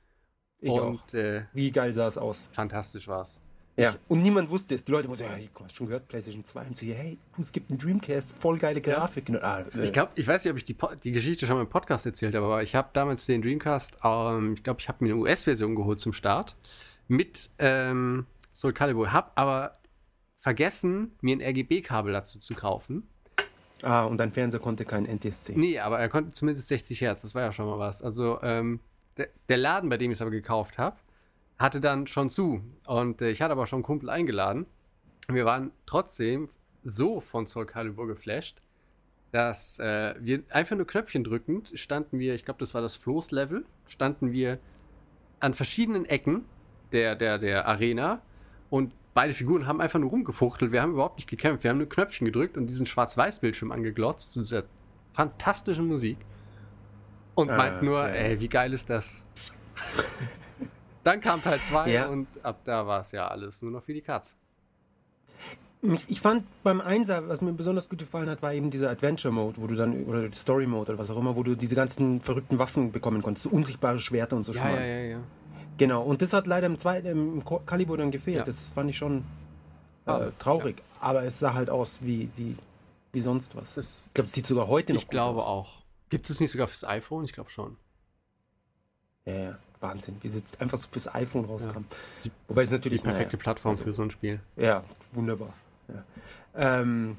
[0.60, 0.88] ich auch.
[0.88, 2.50] und Äh, Wie geil sah es aus.
[2.52, 3.39] fantastisch war's.
[3.78, 3.96] Ja.
[4.08, 4.84] Und niemand wusste es.
[4.84, 6.62] Die Leute wussten, ja, du hast schon gehört, PlayStation 2.
[6.66, 9.30] Und so, ja, hey, es gibt einen Dreamcast, voll geile Grafik.
[9.30, 11.62] Und, ah, äh, Ich glaube, ich weiß nicht, ob ich die, die Geschichte schon mal
[11.62, 15.04] im Podcast erzählt habe, aber ich habe damals den Dreamcast, ähm, ich glaube, ich habe
[15.04, 16.56] mir eine US-Version geholt zum Start
[17.08, 19.78] mit ähm, Soul Calibur, habe aber
[20.38, 23.08] vergessen, mir ein RGB-Kabel dazu zu kaufen.
[23.84, 25.54] ah, und dein Fernseher konnte kein NTSC.
[25.56, 28.02] Nee, aber er konnte zumindest 60 Hertz, das war ja schon mal was.
[28.02, 28.80] Also ähm,
[29.18, 30.98] der, der Laden, bei dem ich es aber gekauft habe,
[31.60, 32.62] hatte dann schon zu.
[32.86, 34.65] Und äh, ich hatte aber schon einen Kumpel eingeladen.
[35.28, 36.50] Wir waren trotzdem
[36.84, 38.62] so von Soul Calibur geflasht,
[39.32, 43.65] dass äh, wir einfach nur Knöpfchen drückend standen wir, ich glaube, das war das Floß-Level,
[43.88, 44.60] standen wir
[45.39, 46.46] an verschiedenen Ecken
[46.91, 48.22] der, der, der Arena
[48.70, 50.72] und beide Figuren haben einfach nur rumgefuchtelt.
[50.72, 51.63] Wir haben überhaupt nicht gekämpft.
[51.63, 54.63] Wir haben nur Knöpfchen gedrückt und diesen Schwarz-Weiß-Bildschirm angeglotzt zu dieser
[55.13, 56.17] fantastischen Musik.
[57.36, 59.24] Und Ah, meint nur, ey, wie geil ist das?
[61.08, 62.08] Dann kam Teil 2 Ja.
[62.08, 64.36] und ab da war es ja alles nur noch für die Katz.
[65.82, 69.62] Ich, ich fand beim Einser, was mir besonders gut gefallen hat, war eben dieser Adventure-Mode,
[69.62, 72.91] wo du dann, oder Story-Mode oder was auch immer, wo du diese ganzen verrückten Waffen
[72.91, 73.43] bekommen konntest.
[73.46, 75.20] So unsichtbare Schwerter und so Ja, ja, ja, ja.
[75.78, 78.38] Genau, und das hat leider im zweiten, im Calibur dann gefehlt.
[78.39, 78.43] Ja.
[78.43, 79.20] Das fand ich schon
[80.08, 80.82] äh, Ah, traurig.
[81.00, 82.58] Aber es sah halt aus wie, wie,
[83.13, 83.76] wie sonst was.
[83.76, 85.48] Das, Ich glaube, es sieht sogar heute noch ich glaube gut aus.
[85.48, 85.84] auch.
[86.10, 87.24] Gibt es nicht sogar fürs iPhone?
[87.24, 87.78] Ich glaube schon.
[89.26, 91.82] Ja, ja, Wahnsinn, wie es jetzt einfach so fürs iPhone rauskam.
[92.24, 94.40] Die- Wobei es Die natürlich perfekte naja, Plattform also- für so ein Spiel.
[94.56, 95.54] Ja, wunderbar.
[95.88, 96.04] Ja.
[96.56, 97.18] Ähm,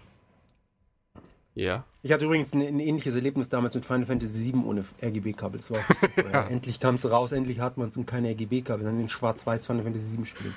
[1.55, 1.85] Ja.
[2.03, 5.59] ich hatte übrigens ein, ein ähnliches Erlebnis damals mit Final Fantasy VII ohne RGB-Kabel.
[5.59, 6.31] Das war super.
[6.31, 6.47] ja.
[6.49, 8.85] Endlich kam es raus, endlich hat man es und keine RGB-Kabel.
[8.85, 10.55] Dann in Schwarz-Weiß Final Fantasy VII spielen.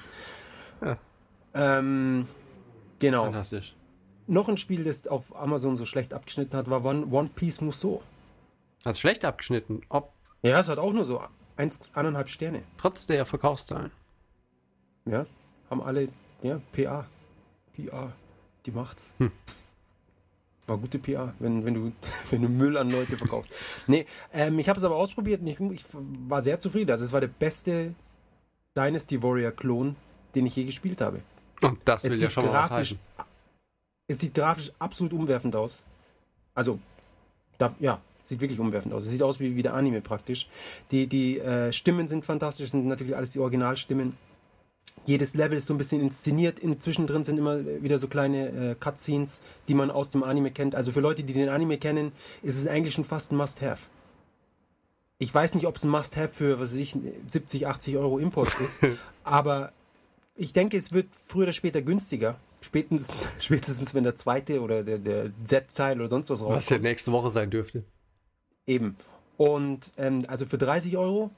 [0.83, 0.97] Ja.
[1.53, 2.27] Ähm,
[2.99, 3.23] genau.
[3.25, 3.75] Fantastisch.
[4.27, 8.01] Noch ein Spiel, das auf Amazon so schlecht abgeschnitten hat, war One, One Piece Musou.
[8.85, 11.21] Hat schlecht abgeschnitten, ob Ja, es hat auch nur so
[11.61, 12.63] eins, eineinhalb Sterne.
[12.77, 13.91] trotz der Verkaufszahlen.
[15.05, 15.25] Ja,
[15.69, 16.09] haben alle,
[16.41, 17.07] ja, PA.
[17.75, 18.13] PA,
[18.65, 19.13] die macht's.
[19.17, 19.31] Hm.
[20.67, 21.91] War gute PA, wenn, wenn, du,
[22.29, 23.51] wenn du Müll an Leute verkaufst.
[23.87, 25.85] nee, ähm, ich habe es aber ausprobiert und ich, ich
[26.27, 26.91] war sehr zufrieden.
[26.91, 27.93] Also es war der beste
[28.75, 29.95] Dynasty Warrior Klon,
[30.35, 31.21] den ich je gespielt habe.
[31.61, 32.99] Und das Es will ja sieht, schon mal was grafisch, heißen.
[34.07, 35.85] es sieht grafisch absolut umwerfend aus.
[36.53, 36.79] Also,
[37.57, 39.05] da, ja, sieht wirklich umwerfend aus.
[39.05, 40.47] Es sieht aus wie, wie der Anime praktisch.
[40.91, 44.17] Die, die äh, Stimmen sind fantastisch, sind natürlich alles die Originalstimmen.
[45.05, 46.59] Jedes Level ist so ein bisschen inszeniert.
[46.59, 50.75] Inzwischen drin sind immer wieder so kleine äh, Cutscenes, die man aus dem Anime kennt.
[50.75, 52.11] Also für Leute, die den Anime kennen,
[52.43, 53.89] ist es eigentlich schon fast ein Must-Have.
[55.17, 58.59] Ich weiß nicht, ob es ein Must-Have für, was weiß ich, 70, 80 Euro Import
[58.59, 58.79] ist,
[59.23, 59.71] aber
[60.35, 62.37] ich denke, es wird früher oder später günstiger.
[62.61, 66.83] Spätestens, spätestens wenn der zweite oder der, der Z-Teil oder sonst was Was ja rauskommt.
[66.83, 67.83] nächste Woche sein dürfte.
[68.67, 68.95] Eben.
[69.37, 71.31] Und ähm, also für 30 Euro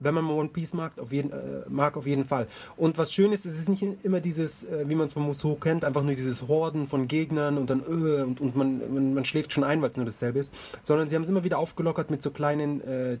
[0.00, 2.46] wenn man One Piece mag, auf jeden, äh, mag, auf jeden Fall.
[2.76, 5.54] Und was schön ist, es ist nicht immer dieses, äh, wie man es von Musou
[5.56, 9.24] kennt, einfach nur dieses Horden von Gegnern und dann äh, und, und man, man, man,
[9.24, 12.10] schläft schon ein, weil es nur dasselbe ist, sondern sie haben es immer wieder aufgelockert
[12.10, 13.18] mit so kleinen, äh,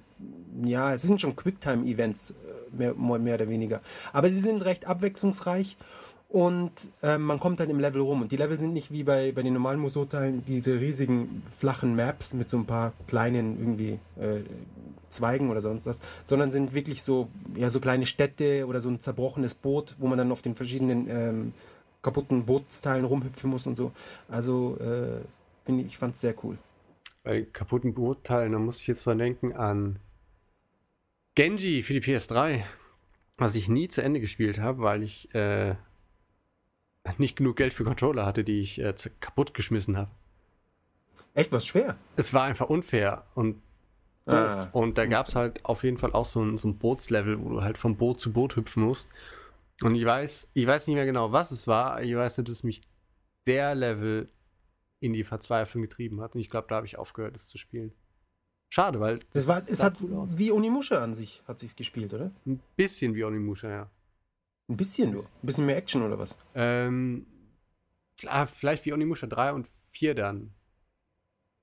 [0.64, 3.80] ja, es sind schon Quicktime-Events, äh, mehr, mehr oder weniger.
[4.12, 5.76] Aber sie sind recht abwechslungsreich
[6.34, 8.22] und äh, man kommt dann im Level rum.
[8.22, 12.34] Und die Level sind nicht wie bei, bei den normalen Musou-Teilen diese riesigen flachen Maps
[12.34, 14.42] mit so ein paar kleinen irgendwie äh,
[15.10, 18.98] Zweigen oder sonst was, sondern sind wirklich so, ja, so kleine Städte oder so ein
[18.98, 21.52] zerbrochenes Boot, wo man dann auf den verschiedenen ähm,
[22.02, 23.92] kaputten Bootsteilen rumhüpfen muss und so.
[24.26, 25.20] Also äh,
[25.72, 26.58] ich, ich fand es sehr cool.
[27.22, 30.00] Bei kaputten Bootteilen, da muss ich jetzt dran denken an
[31.36, 32.64] Genji für die PS3,
[33.38, 35.76] was ich nie zu Ende gespielt habe, weil ich äh,
[37.18, 40.10] nicht genug Geld für Controller hatte, die ich äh, kaputt geschmissen habe.
[41.34, 41.96] Echt was schwer?
[42.16, 43.60] Es war einfach unfair und
[44.26, 47.42] Ah, und da gab es halt auf jeden Fall auch so ein, so ein Bootslevel,
[47.44, 49.08] wo du halt von Boot zu Boot hüpfen musst.
[49.82, 52.02] Und ich weiß, ich weiß nicht mehr genau, was es war.
[52.02, 52.80] Ich weiß nicht, dass mich
[53.46, 54.30] der Level
[55.00, 56.34] in die Verzweiflung getrieben hat.
[56.34, 57.92] Und ich glaube, da habe ich aufgehört, es zu spielen.
[58.70, 59.18] Schade, weil.
[59.18, 62.30] Das, das war, es hat cool wie Onimusha an sich, hat sich's gespielt, oder?
[62.46, 63.90] Ein bisschen wie Onimusha, ja.
[64.68, 65.22] Ein bisschen nur?
[65.22, 66.38] Ein bisschen mehr Action oder was?
[66.54, 67.26] Ähm,
[68.18, 70.54] klar, vielleicht wie Onimusha 3 und 4 dann.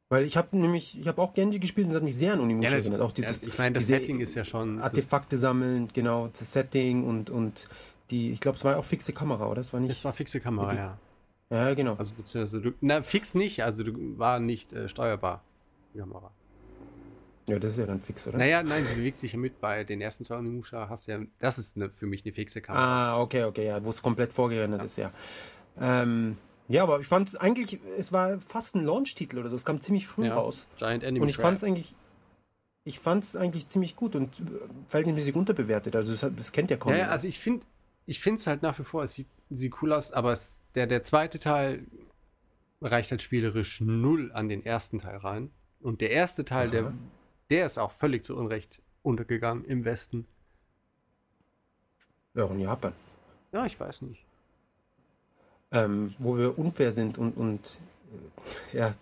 [0.10, 2.42] Weil ich habe nämlich, ich habe auch Genji gespielt und es hat mich sehr an
[2.42, 3.02] Unimusha ja, erinnert.
[3.02, 4.80] Auch dieses, ja, ich meine, das Setting ist ja schon.
[4.80, 7.70] Artefakte sammeln, genau, das Setting und, und
[8.12, 9.62] die, ich glaube, es war auch fixe Kamera, oder?
[9.62, 9.92] Es war nicht.
[9.92, 10.98] Es war fixe Kamera, ja.
[11.50, 11.96] Ja, genau.
[11.96, 15.44] Also beziehungsweise du, na, fix nicht, also du war nicht äh, steuerbar,
[15.94, 16.32] die Kamera.
[17.48, 18.38] Ja, das ist ja dann fix, oder?
[18.38, 19.60] Naja, nein, sie bewegt sich ja mit.
[19.60, 22.62] Bei den ersten zwei Unimusha hast du ja, das ist eine, für mich eine fixe
[22.62, 23.14] Kamera.
[23.14, 24.86] Ah, okay, okay, ja, wo es komplett vorgerendert ja.
[24.86, 25.12] ist, ja.
[25.80, 29.56] Ähm, ja, aber ich fand es eigentlich, es war fast ein Launch-Titel oder so.
[29.56, 30.68] Es kam ziemlich früh ja, raus.
[30.78, 31.96] Giant Enemy Und ich fand es eigentlich,
[32.86, 34.44] ich fand es eigentlich ziemlich gut und äh,
[34.88, 35.96] verhältnismäßig unterbewertet.
[35.96, 36.94] Also das, das kennt ja kaum.
[36.94, 37.66] Ja, ja also ich finde,
[38.06, 40.88] ich finde es halt nach wie vor, es sieht, sieht cool aus, aber es, der,
[40.88, 41.86] der zweite Teil
[42.82, 45.52] reicht halt spielerisch null an den ersten Teil rein.
[45.82, 46.94] Und der erste Teil, der,
[47.52, 50.26] der ist auch völlig zu Unrecht untergegangen im Westen.
[52.34, 52.94] Ja, auch in Japan.
[53.52, 54.26] Ja, ich weiß nicht
[55.72, 57.80] ähm, wo wir unfair sind und, und
[58.74, 58.94] äh, ja,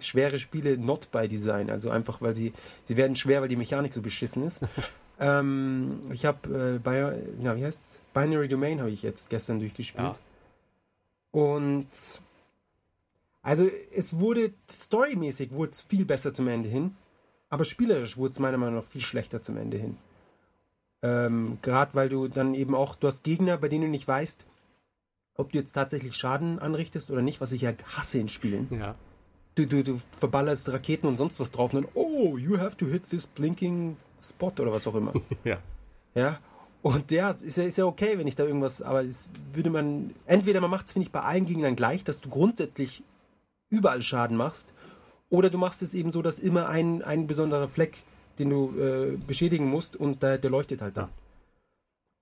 [0.00, 1.70] schwere Spiele not by Design.
[1.70, 2.52] Also einfach, weil sie,
[2.84, 4.60] sie werden schwer, weil die Mechanik so beschissen ist.
[5.20, 8.00] ähm, ich habe äh, bei, na, wie heißt's?
[8.14, 10.14] Binary Domain habe ich jetzt gestern durchgespielt.
[10.14, 10.18] Ja.
[11.32, 11.88] Und
[13.42, 16.96] also es wurde storymäßig wurde es viel besser zum Ende hin,
[17.54, 19.96] aber spielerisch wurde es meiner Meinung nach viel schlechter zum Ende hin.
[21.02, 24.44] Ähm, Gerade weil du dann eben auch, du hast Gegner, bei denen du nicht weißt,
[25.36, 28.66] ob du jetzt tatsächlich Schaden anrichtest oder nicht, was ich ja hasse in Spielen.
[28.72, 28.96] Ja.
[29.54, 32.86] Du, du, du verballerst Raketen und sonst was drauf und dann, oh, you have to
[32.86, 35.12] hit this blinking spot oder was auch immer.
[35.44, 35.58] ja.
[36.16, 36.40] Ja.
[36.82, 40.12] Und ja, ist ja, ist ja okay, wenn ich da irgendwas, aber es würde man,
[40.26, 43.04] entweder man macht es, finde ich, bei allen Gegnern gleich, dass du grundsätzlich
[43.70, 44.74] überall Schaden machst,
[45.30, 48.02] oder du machst es eben so, dass immer ein, ein besonderer Fleck,
[48.38, 51.08] den du äh, beschädigen musst und der, der leuchtet halt dann.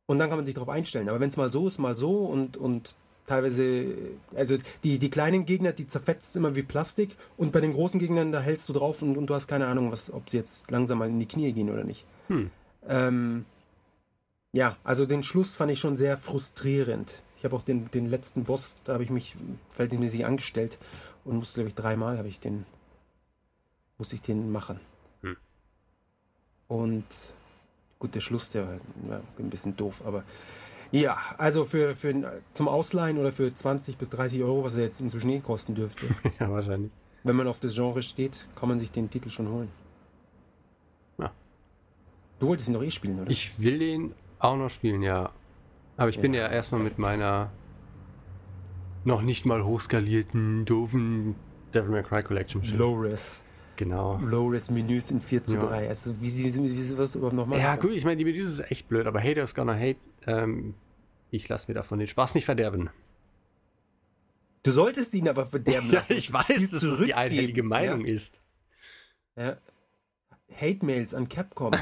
[0.06, 1.08] Und dann kann man sich darauf einstellen.
[1.08, 3.86] Aber wenn es mal so ist, mal so und, und teilweise,
[4.34, 8.32] also die, die kleinen Gegner, die zerfetzt immer wie Plastik und bei den großen Gegnern,
[8.32, 10.98] da hältst du drauf und, und du hast keine Ahnung, was, ob sie jetzt langsam
[10.98, 12.04] mal in die Knie gehen oder nicht.
[12.28, 12.50] Hm.
[12.88, 13.44] Ähm,
[14.52, 17.22] ja, also den Schluss fand ich schon sehr frustrierend.
[17.38, 19.36] Ich habe auch den, den letzten Boss, da habe ich mich
[19.70, 20.78] verhältnismäßig angestellt
[21.24, 22.66] und musste, glaube ich, dreimal habe ich den,
[23.98, 24.80] muss ich den machen.
[25.22, 25.36] Hm.
[26.68, 27.34] Und
[27.98, 30.24] gut, der Schluss, der war ein bisschen doof, aber
[30.92, 35.00] ja, also für, für zum Ausleihen oder für 20 bis 30 Euro, was er jetzt
[35.00, 36.06] inzwischen eh kosten dürfte.
[36.40, 36.92] ja, wahrscheinlich.
[37.24, 39.68] Wenn man auf das Genre steht, kann man sich den Titel schon holen.
[41.18, 41.32] Ja.
[42.40, 43.30] Du wolltest ihn noch eh spielen, oder?
[43.30, 45.30] Ich will ihn auch noch spielen, ja.
[45.96, 46.22] Aber ich ja.
[46.22, 47.50] bin ja erstmal mit meiner
[49.04, 51.36] noch nicht mal hochskalierten, doofen
[51.72, 52.62] Devil May Cry Collection.
[52.76, 53.44] Low-Res.
[53.76, 54.18] Genau.
[54.18, 55.60] Low-Res-Menüs in 4 zu ja.
[55.66, 55.88] 3.
[55.88, 57.60] Also wie sie, wie, sie was überhaupt noch machen.
[57.60, 59.98] Ja, gut, ich meine, die Menüs ist echt blöd, aber Haters gonna hate.
[60.26, 60.74] Ähm,
[61.30, 62.90] ich lasse mir davon den Spaß nicht verderben.
[64.62, 66.12] Du solltest ihn aber verderben lassen.
[66.12, 68.14] ja, ich weiß, dass es die einhellige Meinung ja.
[68.14, 68.42] ist.
[69.36, 69.56] Ja.
[70.54, 71.72] Hate-Mails an Capcom.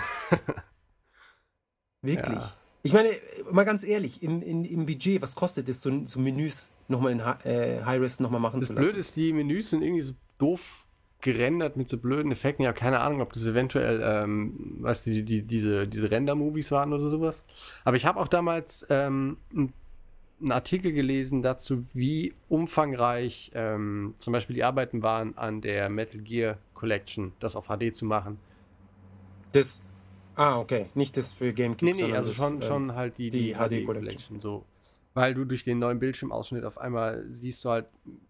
[2.03, 2.39] Wirklich.
[2.39, 2.55] Ja.
[2.83, 3.11] Ich meine,
[3.51, 7.21] mal ganz ehrlich, im, in, im Budget, was kostet es, so, so Menüs nochmal in
[7.21, 8.85] äh, High-Res nochmal machen das zu lassen?
[8.85, 10.87] Das Blöde ist, die Menüs sind irgendwie so doof
[11.21, 12.63] gerendert mit so blöden Effekten.
[12.63, 16.93] Ich habe keine Ahnung, ob das eventuell, ähm, was die, die, diese, diese Render-Movies waren
[16.93, 17.45] oder sowas.
[17.85, 24.57] Aber ich habe auch damals ähm, einen Artikel gelesen dazu, wie umfangreich ähm, zum Beispiel
[24.57, 28.39] die Arbeiten waren an der Metal Gear Collection, das auf HD zu machen.
[29.53, 29.83] Das
[30.37, 30.87] Ah, okay.
[30.95, 33.57] Nicht das für GameCube, Nee, nee, also schon, ähm, schon halt die, die die, HD
[33.57, 33.87] HD Collection.
[33.87, 34.41] Collection.
[34.41, 34.65] So.
[35.13, 37.87] Weil du durch den neuen Bildschirmausschnitt auf einmal siehst du halt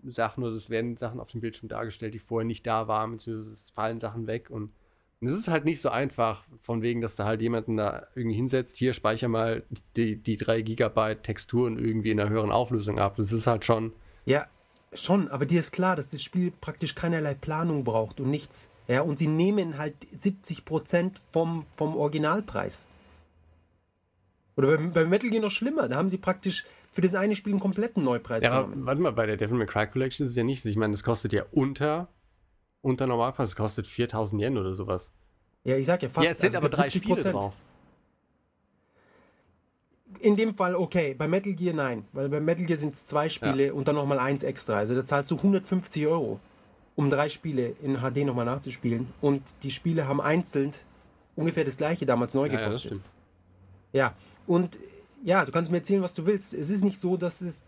[0.08, 3.52] Sachen oder es werden Sachen auf dem Bildschirm dargestellt, die vorher nicht da waren, beziehungsweise
[3.52, 4.70] es fallen Sachen weg und
[5.22, 8.78] es ist halt nicht so einfach, von wegen, dass da halt jemanden da irgendwie hinsetzt,
[8.78, 9.64] hier speicher mal
[9.94, 13.16] die, die 3 Gigabyte Texturen irgendwie in einer höheren Auflösung ab.
[13.18, 13.92] Das ist halt schon,
[14.24, 14.46] Ja,
[14.94, 18.70] schon, aber dir ist klar, dass das Spiel praktisch keinerlei Planung braucht und nichts.
[18.88, 22.88] Ja, und sie nehmen halt 70% vom, vom Originalpreis.
[24.64, 27.52] Oder bei, bei Metal Gear noch schlimmer, da haben sie praktisch für das eine Spiel
[27.52, 28.84] einen kompletten Neupreis Ja, genommen.
[28.86, 30.64] warte mal, bei der Devil May Cry Collection ist es ja nicht.
[30.66, 32.08] Ich meine, das kostet ja unter,
[32.82, 33.50] unter Normalpreis.
[33.50, 35.12] Das kostet 4000 Yen oder sowas.
[35.64, 36.24] Ja, ich sag ja fast.
[36.26, 37.32] ja, es sind also aber drei Spiele 70%.
[37.32, 37.54] drauf.
[40.20, 43.28] In dem Fall okay, bei Metal Gear nein, weil bei Metal Gear sind es zwei
[43.28, 44.74] Spiele und dann nochmal eins extra.
[44.76, 46.40] Also da zahlst du 150 Euro,
[46.96, 49.06] um drei Spiele in HD nochmal nachzuspielen.
[49.20, 50.72] Und die Spiele haben einzeln
[51.36, 52.90] ungefähr das gleiche damals neu Ja, ja, das gekostet.
[52.92, 53.04] stimmt.
[53.92, 54.14] Ja,
[54.50, 54.80] und
[55.22, 56.54] ja, du kannst mir erzählen, was du willst.
[56.54, 57.62] Es ist nicht so, dass es,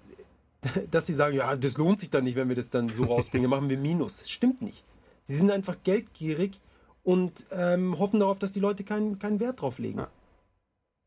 [0.91, 3.49] dass sie sagen, ja, das lohnt sich dann nicht, wenn wir das dann so rausbringen,
[3.49, 4.19] dann machen wir Minus.
[4.19, 4.83] Das stimmt nicht.
[5.23, 6.61] Sie sind einfach geldgierig
[7.05, 10.01] und ähm, hoffen darauf, dass die Leute keinen keinen Wert drauf legen.
[10.01, 10.11] Ja.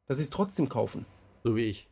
[0.08, 1.06] Dass sie es trotzdem kaufen.
[1.44, 1.90] So wie ich.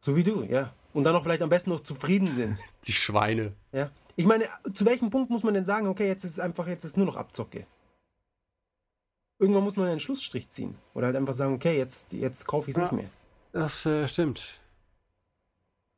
[0.00, 0.74] So wie du, ja.
[0.92, 2.58] Und dann auch vielleicht am besten noch zufrieden sind.
[2.88, 3.52] Die Schweine.
[3.70, 3.92] Ja.
[4.16, 6.82] Ich meine, zu welchem Punkt muss man denn sagen, okay, jetzt ist es einfach, jetzt
[6.82, 7.64] ist nur noch Abzocke?
[9.38, 10.74] Irgendwann muss man einen Schlussstrich ziehen.
[10.94, 12.84] Oder halt einfach sagen, okay, jetzt, jetzt kaufe ich es Ja.
[12.84, 13.10] nicht mehr.
[13.52, 14.58] Das äh, stimmt.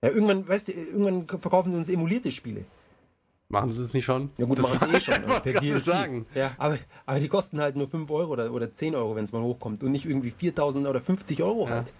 [0.05, 2.65] Ja, irgendwann, weißt du, irgendwann verkaufen sie uns emulierte Spiele.
[3.49, 4.31] Machen sie es nicht schon?
[4.39, 5.23] Ja gut, Das machen sie eh schon.
[5.43, 5.81] per DLC.
[5.83, 6.27] sagen.
[6.35, 9.33] Ja, aber, aber die kosten halt nur 5 Euro oder, oder 10 Euro, wenn es
[9.33, 9.83] mal hochkommt.
[9.83, 11.71] Und nicht irgendwie 4000 oder 50 Euro Ja.
[11.77, 11.93] halt.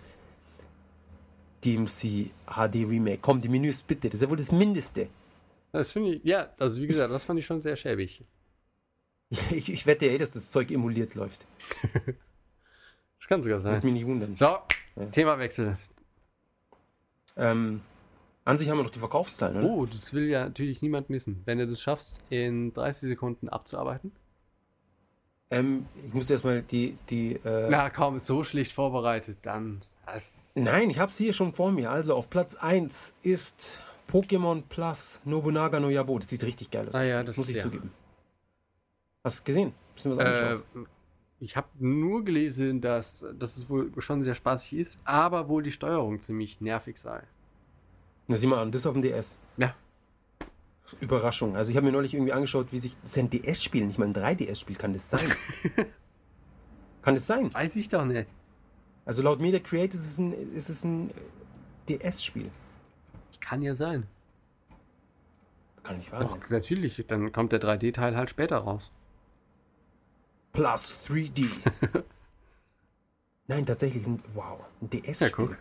[1.65, 3.19] DMC HD Remake.
[3.23, 4.09] Komm, die Menüs bitte.
[4.09, 5.09] Das ist ja wohl das Mindeste.
[5.73, 8.25] Das finde ich, ja, also wie gesagt, das fand ich schon sehr schäbig.
[9.51, 11.47] Ich, ich wette ja eh, dass das Zeug emuliert läuft.
[13.19, 13.85] Das kann sogar Würde sein.
[13.85, 14.37] mich nicht wundern.
[14.37, 14.59] So,
[15.13, 15.77] Themawechsel.
[17.37, 17.83] Ähm,
[18.45, 19.67] an sich haben wir noch die Verkaufszahlen, oder?
[19.69, 21.43] Oh, das will ja natürlich niemand missen.
[21.45, 24.13] Wenn du das schaffst, in 30 Sekunden abzuarbeiten.
[25.51, 26.97] Ähm, ich muss erstmal die.
[27.11, 29.83] die äh, Na komm, so schlicht vorbereitet, dann.
[30.07, 31.91] Das, Nein, ich habe es hier schon vor mir.
[31.91, 36.19] Also auf Platz 1 ist Pokémon Plus Nobunaga no Yabo.
[36.19, 36.95] Das sieht richtig geil aus.
[36.95, 37.63] Ah ja, das- muss ich ja.
[37.63, 37.93] zugeben.
[39.29, 39.73] Hast du gesehen?
[39.95, 40.59] Bisschen was äh,
[41.41, 45.71] ich habe nur gelesen, dass, dass es wohl schon sehr spaßig ist, aber wohl die
[45.71, 47.23] Steuerung ziemlich nervig sei.
[48.27, 49.39] Na, sieh mal an, das auf dem DS.
[49.57, 49.75] Ja.
[51.01, 51.57] Überraschung.
[51.57, 52.97] Also ich habe mir neulich irgendwie angeschaut, wie sich.
[53.03, 54.77] Das ist ein DS-Spiel, nicht mal ein 3DS-Spiel.
[54.77, 55.31] Kann das sein?
[57.03, 57.53] Kann das sein?
[57.53, 58.29] Weiß ich doch nicht.
[59.05, 61.11] Also laut Media Create ist es ein, ist es ein
[61.91, 62.51] DS-Spiel.
[63.41, 64.07] Kann ja sein.
[65.83, 66.41] Kann nicht wahr Doch, sein.
[66.49, 67.05] natürlich.
[67.07, 68.91] Dann kommt der 3D-Teil halt später raus.
[70.59, 71.47] Plus 3D.
[73.47, 74.23] Nein, tatsächlich sind.
[74.35, 75.31] Wow, ein Ja, DS-Spiel.
[75.31, 75.57] guck.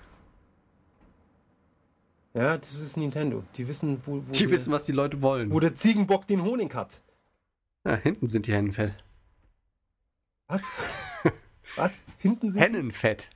[2.33, 3.43] Ja, das ist Nintendo.
[3.55, 5.51] Die wissen, wo, wo, Die der, wissen, was die Leute wollen.
[5.51, 7.01] wo der Ziegenbock den Honig hat.
[7.85, 8.93] Ja, hinten sind die Hennenfett.
[10.47, 10.63] Was?
[11.75, 12.03] Was?
[12.17, 12.61] Hinten sind.
[12.61, 13.29] Hennenfett.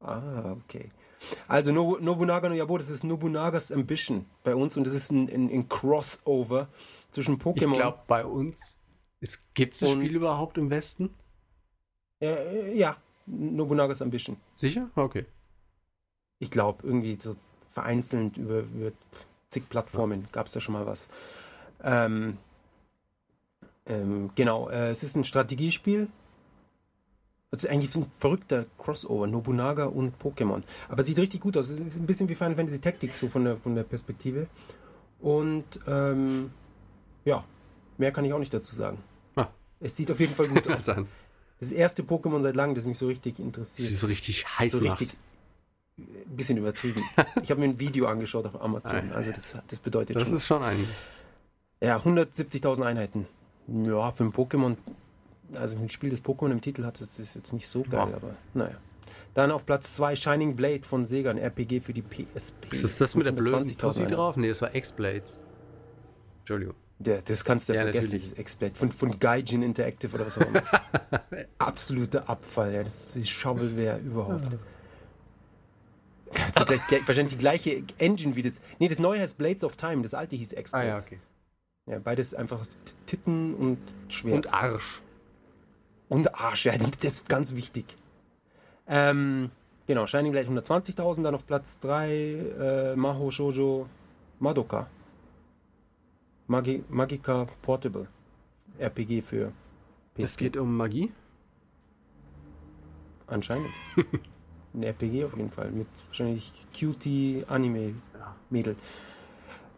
[0.00, 0.90] Ah, okay.
[1.48, 5.28] Also Nobu- Nobunaga no Yabo, das ist Nobunagas Ambition bei uns und das ist ein,
[5.30, 6.68] ein, ein Crossover
[7.12, 7.76] zwischen Ich Pokémon.
[7.76, 8.76] glaube, bei uns
[9.54, 11.10] gibt es das Spiel überhaupt im Westen?
[12.20, 14.36] Äh, ja, Nobunagas Ambition.
[14.54, 14.90] Sicher?
[14.94, 15.26] Okay.
[16.38, 17.36] Ich glaube, irgendwie so
[17.68, 18.92] vereinzelt über, über
[19.48, 21.08] zig Plattformen gab es da schon mal was.
[21.82, 22.38] Ähm,
[23.86, 26.08] ähm, genau, äh, es ist ein Strategiespiel.
[27.50, 30.62] Das ist eigentlich so ein verrückter Crossover, Nobunaga und Pokémon.
[30.88, 31.68] Aber sieht richtig gut aus.
[31.68, 34.48] Es ist ein bisschen wie Final Fantasy Tactics, so von der, von der Perspektive.
[35.20, 36.50] Und ähm,
[37.24, 37.44] ja,
[37.96, 38.98] mehr kann ich auch nicht dazu sagen.
[39.84, 39.86] Ah.
[39.86, 40.86] Es sieht auf jeden Fall gut aus.
[40.86, 41.06] Dann.
[41.60, 43.96] Das erste Pokémon seit langem, das mich so richtig Sie interessiert.
[43.96, 45.00] so richtig heiß So macht.
[45.00, 45.16] richtig.
[45.96, 47.00] Ein bisschen übertrieben.
[47.42, 49.12] Ich habe mir ein Video angeschaut auf Amazon.
[49.12, 50.36] Also das, das bedeutet Das schon.
[50.36, 50.90] ist schon einiges.
[51.80, 53.26] Ja, 170.000 Einheiten.
[53.68, 54.76] Ja, für ein Pokémon,
[55.54, 58.16] also ein Spiel, das Pokémon im Titel hat, das ist jetzt nicht so geil, Ja.
[58.16, 58.74] aber naja.
[59.34, 62.68] Dann auf Platz 2 Shining Blade von Sega, ein RPG für die PSP.
[62.72, 64.36] Ist das das mit der blöden 120.000 Tussi drauf?
[64.36, 65.40] Nee, das war X-Blades.
[66.40, 66.74] Entschuldigung.
[67.06, 68.22] Ja, das kannst du ja, Ja, vergessen, natürlich.
[68.24, 68.74] dieses X-Blade.
[68.74, 70.62] Von, von Gaijin Interactive oder was auch immer.
[71.58, 72.82] Absoluter Abfall, ja.
[72.82, 74.58] Das ist die Shovelware überhaupt.
[76.32, 78.60] Gleich, gleich, wahrscheinlich die gleiche Engine wie das.
[78.78, 80.88] Nee, das neue heißt Blades of Time, das alte hieß Ah X-Blades.
[80.88, 81.20] ja, okay.
[81.86, 82.64] Ja, beides einfach
[83.06, 83.78] Titten und
[84.08, 84.34] Schwert.
[84.46, 85.02] Und Arsch.
[86.08, 87.84] Und Arsch, ja, das ist ganz wichtig.
[88.86, 89.50] Ähm,
[89.86, 93.86] genau, Shining Blade 120.000, dann auf Platz 3 äh, Maho Shoujo
[94.40, 94.88] Madoka.
[96.46, 98.06] Magi Magica Portable.
[98.78, 99.52] RPG für
[100.14, 100.22] PSP.
[100.22, 101.12] Es geht um Magie.
[103.26, 103.70] Anscheinend.
[104.74, 105.70] Ein RPG auf jeden Fall.
[105.70, 108.34] Mit wahrscheinlich Cutie Anime Ja.
[108.50, 108.76] Mädel.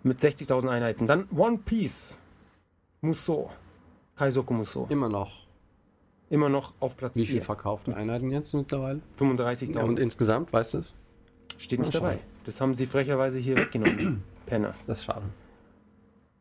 [0.03, 1.07] Mit 60.000 Einheiten.
[1.07, 2.19] Dann One Piece.
[3.03, 3.51] Musou.
[4.17, 4.87] Kaizoku Musou.
[4.89, 5.47] Immer noch.
[6.31, 7.43] Immer noch auf Platz Wie viel 4.
[7.43, 9.01] verkauften Einheiten jetzt mittlerweile?
[9.19, 9.79] 35.000.
[9.81, 10.97] Und insgesamt, weißt du es?
[11.59, 12.19] Steht nicht dabei.
[12.45, 14.23] Das haben sie frecherweise hier weggenommen.
[14.47, 14.75] Penner.
[14.87, 15.27] Das ist schade.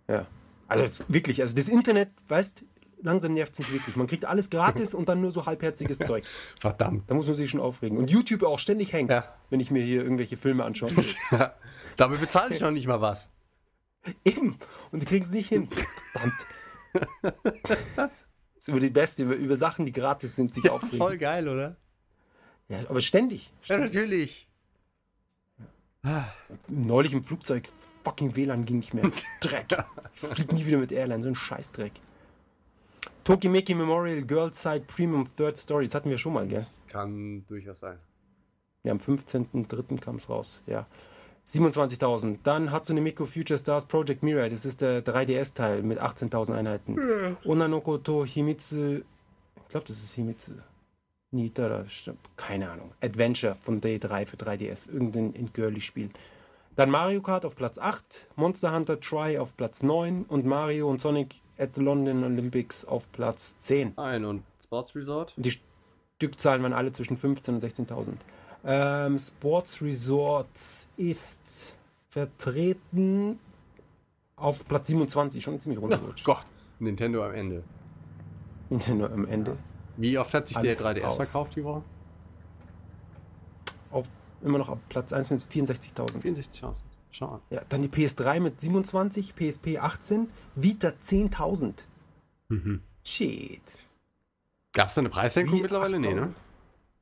[0.08, 0.26] Ja.
[0.68, 2.66] Also wirklich, also das Internet, weißt
[3.02, 3.96] langsam nervt es mich wirklich.
[3.96, 6.26] Man kriegt alles gratis und dann nur so halbherziges Zeug.
[6.60, 7.10] Verdammt.
[7.10, 7.98] Da muss man sich schon aufregen.
[7.98, 9.24] Und YouTube auch ständig hängt, Ja.
[9.52, 10.92] wenn ich mir hier irgendwelche Filme anschaue.
[11.98, 13.30] Damit bezahle ich noch nicht mal was.
[14.24, 14.56] Eben.
[14.92, 15.68] Und die kriegen es nicht hin.
[16.14, 16.48] Verdammt.
[17.96, 18.12] Das
[18.58, 20.98] ist über die Beste, über, über Sachen, die gratis sind, sich aufregen.
[20.98, 21.76] Voll geil, oder?
[22.70, 23.52] Ja, aber ständig.
[23.66, 24.48] Ja, natürlich.
[26.68, 27.68] Neulich im Flugzeug,
[28.06, 29.12] fucking WLAN ging nicht mehr.
[29.42, 29.66] Dreck.
[30.16, 31.92] Ich flieg nie wieder mit Airline, so ein Scheißdreck.
[33.26, 36.60] Tokimeki Memorial Girls Side Premium Third Story, das hatten wir schon mal, gell?
[36.60, 37.98] Das kann durchaus sein.
[38.84, 40.00] Ja, am 15.03.
[40.00, 40.86] kam es raus, ja.
[41.48, 42.40] 27.000.
[42.44, 47.38] Dann Hatsune Miku Future Stars Project Mirai, das ist der 3DS-Teil mit 18.000 Einheiten.
[47.46, 50.54] Onanoko to Himitsu, ich glaube, das ist Himitsu.
[51.32, 52.92] Nita, oder stimmt, keine Ahnung.
[53.02, 56.10] Adventure von Day 3 für 3DS, irgendein in Girly-Spiel.
[56.76, 61.00] Dann Mario Kart auf Platz 8, Monster Hunter Try auf Platz 9 und Mario und
[61.00, 63.98] Sonic at the London Olympics auf Platz 10.
[63.98, 65.34] Ein und Sports Resort.
[65.38, 65.54] Die
[66.18, 68.14] Stückzahlen waren alle zwischen 15.000 und 16.000.
[68.66, 71.76] Ähm, Sports Resorts ist
[72.10, 73.40] vertreten
[74.36, 76.26] auf Platz 27, schon ziemlich Oh runtergerutscht.
[76.26, 76.46] Gott,
[76.80, 77.64] Nintendo am Ende.
[78.70, 79.58] Nur am Ende.
[79.98, 81.16] Wie oft hat sich Alles der 3DS raus.
[81.16, 81.84] verkauft die Woche?
[83.92, 84.10] Auf,
[84.46, 86.22] immer noch auf Platz 1 mit 64.000.
[86.22, 86.84] 64.000.
[87.12, 87.42] Schau an.
[87.50, 91.86] Ja, dann die PS3 mit 27, PSP 18, Vita 10.000.
[92.50, 92.82] Mhm.
[93.04, 93.62] Shit.
[94.74, 96.00] Gab es da eine Preissenkung mittlerweile?
[96.00, 96.22] Nee, ne?
[96.22, 96.36] 8000.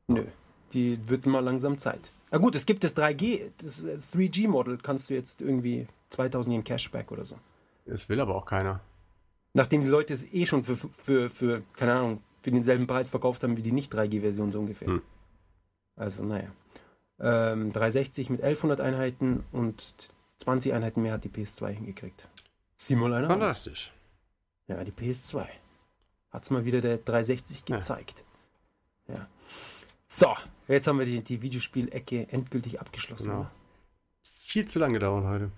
[0.07, 0.25] Nö,
[0.73, 2.11] die wird mal langsam Zeit.
[2.31, 6.63] Na gut, es gibt das 3G, das äh, 3G-Model, kannst du jetzt irgendwie 2000 Yen
[6.63, 7.37] Cashback oder so.
[7.85, 8.81] Das will aber auch keiner.
[9.53, 13.43] Nachdem die Leute es eh schon für, für, für keine Ahnung, für denselben Preis verkauft
[13.43, 14.87] haben wie die Nicht-3G-Version so ungefähr.
[14.87, 15.01] Hm.
[15.95, 16.49] Also, naja.
[17.25, 19.95] Ähm, 360 mit 1100 Einheiten und
[20.39, 22.27] 20 Einheiten mehr hat die PS2 hingekriegt.
[22.75, 23.39] Sieh mal einer an.
[23.39, 23.93] Fantastisch.
[24.67, 25.47] Ja, die PS2.
[26.31, 27.77] Hat's mal wieder der 360 Ja.
[27.77, 28.23] gezeigt.
[29.07, 29.27] Ja.
[30.07, 30.35] So,
[30.67, 33.29] jetzt haben wir die, die Videospielecke endgültig abgeschlossen.
[33.31, 33.49] Genau.
[34.33, 35.51] Viel zu lange dauern heute.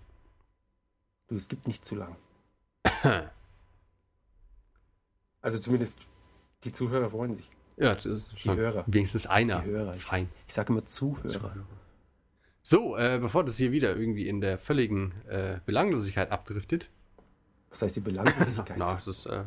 [1.27, 2.15] Du, es gibt nicht zu lang.
[5.41, 5.99] Also zumindest
[6.63, 7.47] die Zuhörer freuen sich.
[7.77, 8.83] Ja, das ist Die schon Hörer.
[8.87, 9.61] wenigstens einer.
[9.61, 9.95] Die Hörer.
[9.95, 10.29] Ich, Fein.
[10.47, 11.53] ich sage immer Zuhörer.
[12.61, 16.89] So, äh, bevor das hier wieder irgendwie in der völligen äh, Belanglosigkeit abdriftet.
[17.69, 18.77] Was heißt die Belanglosigkeit?
[18.77, 19.43] Na, das äh,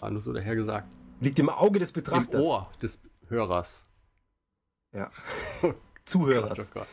[0.00, 0.86] war nur so dahergesagt.
[1.20, 2.42] Liegt im Auge des Im Betrachters.
[2.44, 3.82] Ohr des Hörers.
[4.92, 5.10] Ja.
[5.60, 6.70] Gott, Zuhörers.
[6.70, 6.88] oh Gott.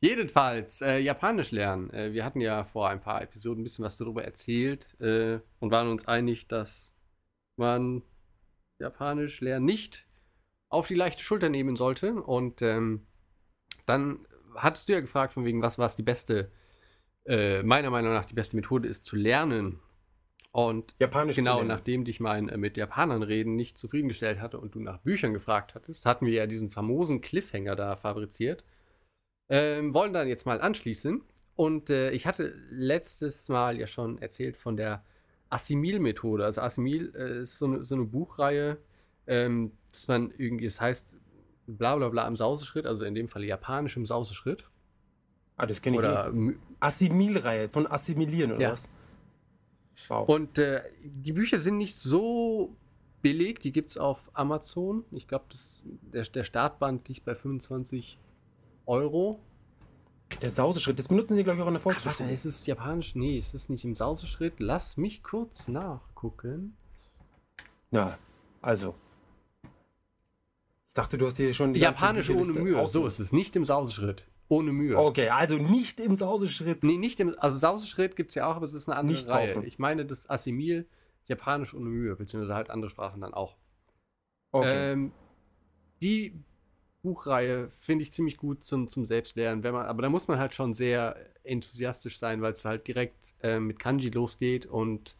[0.00, 1.90] Jedenfalls, äh, Japanisch lernen.
[1.90, 5.70] Äh, wir hatten ja vor ein paar Episoden ein bisschen was darüber erzählt äh, und
[5.70, 6.92] waren uns einig, dass
[7.56, 8.02] man
[8.78, 10.06] Japanisch lernen nicht
[10.68, 12.14] auf die leichte Schulter nehmen sollte.
[12.14, 13.06] Und ähm,
[13.86, 16.50] dann hattest du ja gefragt, von wegen, was war es die beste,
[17.24, 19.80] äh, meiner Meinung nach die beste Methode ist zu lernen.
[20.52, 21.68] Und Japanisch Genau, lernen.
[21.68, 25.74] nachdem dich mein äh, mit Japanern reden nicht zufriedengestellt hatte und du nach Büchern gefragt
[25.74, 28.64] hattest, hatten wir ja diesen famosen Cliffhanger da fabriziert.
[29.48, 31.22] Ähm, wollen dann jetzt mal anschließen.
[31.54, 35.04] Und äh, ich hatte letztes Mal ja schon erzählt von der
[35.50, 36.44] Assimil-Methode.
[36.44, 38.78] Also Assimil äh, ist so eine, so eine Buchreihe,
[39.26, 41.14] ähm, dass man irgendwie, das heißt
[41.66, 44.68] bla bla bla im Sauseschritt, also in dem Fall japanisch im Sauseschritt.
[45.56, 46.00] Ah, das kenne ich.
[46.00, 46.32] Oder
[46.80, 48.72] Assimilreihe, von Assimilieren oder Ja.
[48.72, 48.88] was?
[50.08, 50.28] Wow.
[50.28, 52.76] Und äh, die Bücher sind nicht so
[53.22, 55.04] billig, die gibt es auf Amazon.
[55.10, 55.46] Ich glaube,
[56.12, 58.18] der, der Startband liegt bei 25
[58.84, 59.40] Euro.
[60.42, 62.32] Der Sauseschritt, das benutzen sie, glaube ich, auch in der Ach, warte, Volkshochschule.
[62.32, 63.14] ist es japanisch?
[63.14, 64.54] Nee, ist es nicht im Sauseschritt?
[64.58, 66.76] Lass mich kurz nachgucken.
[67.90, 68.18] Ja,
[68.60, 68.94] also.
[70.88, 72.72] Ich dachte, du hast hier schon die ganze Japanisch ohne Mühe.
[72.74, 73.12] So ausgesucht.
[73.12, 73.32] ist es.
[73.32, 74.26] Nicht im Sauseschritt.
[74.48, 74.96] Ohne Mühe.
[74.96, 76.84] Okay, also nicht im Sauseschritt.
[76.84, 77.34] Nee, nicht im.
[77.38, 79.48] Also Sauseschritt gibt es ja auch, aber es ist eine andere Nicht Reihe.
[79.52, 79.66] kaufen.
[79.66, 80.88] Ich meine das Assimil,
[81.26, 83.56] Japanisch ohne Mühe, beziehungsweise halt andere Sprachen dann auch.
[84.52, 84.92] Okay.
[84.92, 85.12] Ähm,
[86.02, 86.38] die
[87.06, 90.54] Buchreihe finde ich ziemlich gut zum, zum Selbstlernen, wenn man, aber da muss man halt
[90.54, 95.16] schon sehr enthusiastisch sein, weil es halt direkt äh, mit Kanji losgeht und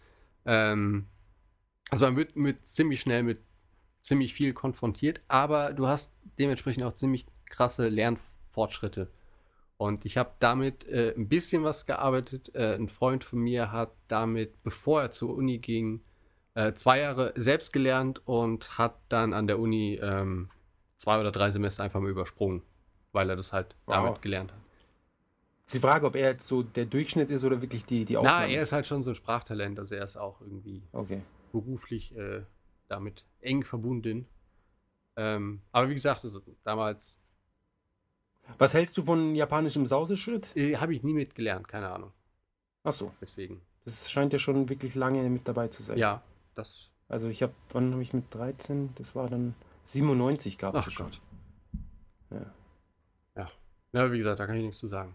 [0.47, 1.07] ähm,
[1.89, 3.41] also man wird mit ziemlich schnell mit
[4.01, 9.09] ziemlich viel konfrontiert, aber du hast dementsprechend auch ziemlich krasse Lernfortschritte.
[9.77, 12.53] Und ich habe damit äh, ein bisschen was gearbeitet.
[12.55, 16.03] Äh, ein Freund von mir hat damit, bevor er zur Uni ging,
[16.55, 20.49] äh, zwei Jahre selbst gelernt und hat dann an der Uni ähm,
[20.97, 22.63] zwei oder drei Semester einfach mal übersprungen,
[23.13, 23.97] weil er das halt Wow.
[24.07, 24.59] damit gelernt hat.
[25.67, 28.21] Ist die Frage, ob er jetzt so der Durchschnitt ist oder wirklich die, die Na,
[28.31, 28.53] Ausnahme?
[28.55, 31.21] er ist halt schon so ein Sprachtalent, also er ist auch irgendwie Okay.
[31.53, 32.43] beruflich äh,
[32.89, 34.27] damit eng verbunden.
[35.17, 37.19] Ähm, aber wie gesagt, also damals
[38.59, 40.55] Was hältst du von japanischem Sauseschritt?
[40.57, 42.13] äh, habe ich nie mitgelernt, keine Ahnung.
[42.85, 43.61] Achso, Deswegen.
[43.85, 45.99] das scheint ja schon wirklich lange mit dabei zu sein.
[45.99, 46.23] Ja,
[46.55, 46.91] das.
[47.09, 48.91] Also ich habe, wann habe ich mit 13?
[48.97, 49.55] Das war dann
[49.87, 51.07] 97 gab es schon.
[51.07, 51.21] Gott.
[52.31, 53.49] Ja.
[53.93, 55.15] Ja, wie gesagt, da kann ich nichts zu sagen.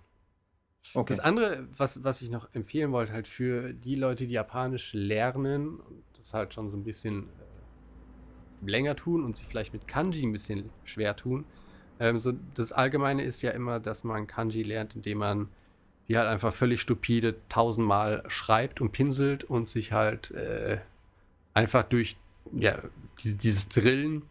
[0.94, 1.14] Okay.
[1.14, 5.80] Das andere, was, was ich noch empfehlen wollte, halt für die Leute, die Japanisch lernen
[6.18, 10.32] das halt schon so ein bisschen äh, länger tun und sich vielleicht mit Kanji ein
[10.32, 11.46] bisschen schwer tun.
[12.00, 15.50] Ähm, so das Allgemeine ist ja immer, dass man Kanji lernt, indem man
[16.08, 20.80] die halt einfach völlig stupide tausendmal schreibt und pinselt und sich halt äh,
[21.54, 22.18] einfach durch
[22.54, 22.80] ja,
[23.24, 24.24] die, dieses Drillen,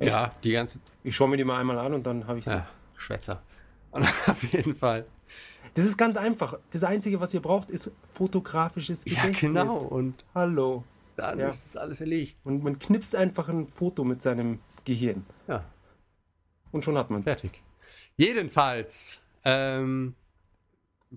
[0.00, 0.12] Echt?
[0.12, 2.50] ja, die ganze Ich schaue mir die mal einmal an und dann habe ich sie.
[2.52, 3.42] ja, Schwätzer.
[3.92, 5.04] Und auf jeden Fall.
[5.74, 6.58] Das ist ganz einfach.
[6.70, 9.40] Das Einzige, was ihr braucht, ist fotografisches Ja, Gedächtnis.
[9.40, 9.78] genau.
[9.82, 10.84] Und Hallo.
[11.16, 11.48] dann Ja.
[11.48, 12.38] ist das alles erledigt.
[12.44, 15.26] Und man knipst einfach ein Foto mit seinem Gehirn.
[15.48, 15.64] Ja,
[16.72, 17.24] Und schon hat man es.
[17.28, 17.62] fertig.
[18.16, 20.14] Jedenfalls, ähm,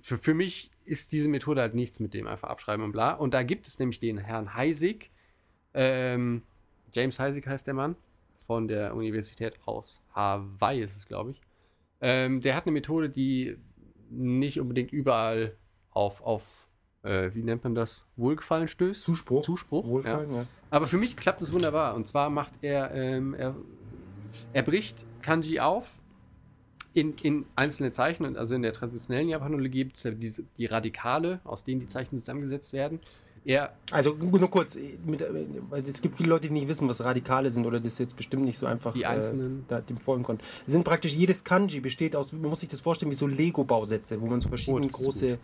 [0.02, 3.14] für, für mich ist diese Methode halt nichts mit dem einfach abschreiben und bla.
[3.14, 5.12] Und da gibt es nämlich den Herrn Heisig.
[5.76, 6.42] Ähm,
[6.92, 7.96] James Heisig heißt der Mann.
[8.46, 11.42] Von der Universität aus Hawaii ist es, glaube ich.
[12.02, 13.58] Ähm, der hat eine Methode, die
[14.10, 15.56] nicht unbedingt überall
[15.92, 16.44] auf, auf
[17.04, 19.02] äh, wie nennt man das, Wohlgefallen stößt.
[19.02, 19.44] Zuspruch.
[19.44, 20.46] Zuspruch, Wohlfallen, ja.
[20.70, 21.96] Aber für mich klappt es wunderbar.
[21.96, 23.56] Und zwar macht er, ähm, er,
[24.54, 25.88] er bricht Kanji auf
[26.94, 28.26] in, in einzelne Zeichen.
[28.26, 31.88] Und Also in der traditionellen Japanologie gibt es ja diese, die Radikale, aus denen die
[31.88, 33.00] Zeichen zusammengesetzt werden.
[33.46, 35.22] Er, Also nur kurz, mit,
[35.70, 38.46] weil es gibt viele Leute, die nicht wissen, was Radikale sind oder das jetzt bestimmt
[38.46, 40.44] nicht so einfach Die einzelnen- äh, da, dem folgen konnten.
[40.66, 44.22] Es sind praktisch jedes Kanji besteht aus, man muss sich das vorstellen wie so Lego-Bausätze,
[44.22, 45.40] wo man so verschiedene Oh, große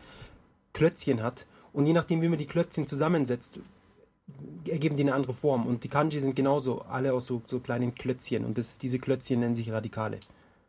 [0.73, 1.45] Klötzchen hat.
[1.73, 3.59] Und je nachdem, wie man die Klötzchen zusammensetzt,
[4.67, 5.67] ergeben die eine andere Form.
[5.67, 8.45] Und die Kanji sind genauso, alle aus so, so kleinen Klötzchen.
[8.45, 10.19] Und das, diese Klötzchen nennen sich Radikale.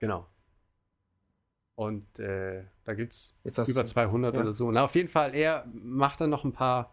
[0.00, 0.26] genau.
[1.76, 4.40] Und äh, da gibt es über du, 200 ja.
[4.42, 4.70] oder so.
[4.70, 6.92] Na, auf jeden Fall, er macht dann noch ein paar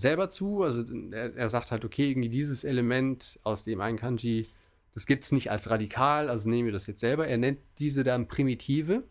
[0.00, 0.62] selber zu.
[0.62, 4.46] Also er, er sagt halt, okay, irgendwie dieses Element aus dem einen Kanji,
[4.94, 7.26] das gibt es nicht als radikal, also nehmen wir das jetzt selber.
[7.26, 9.04] Er nennt diese dann Primitive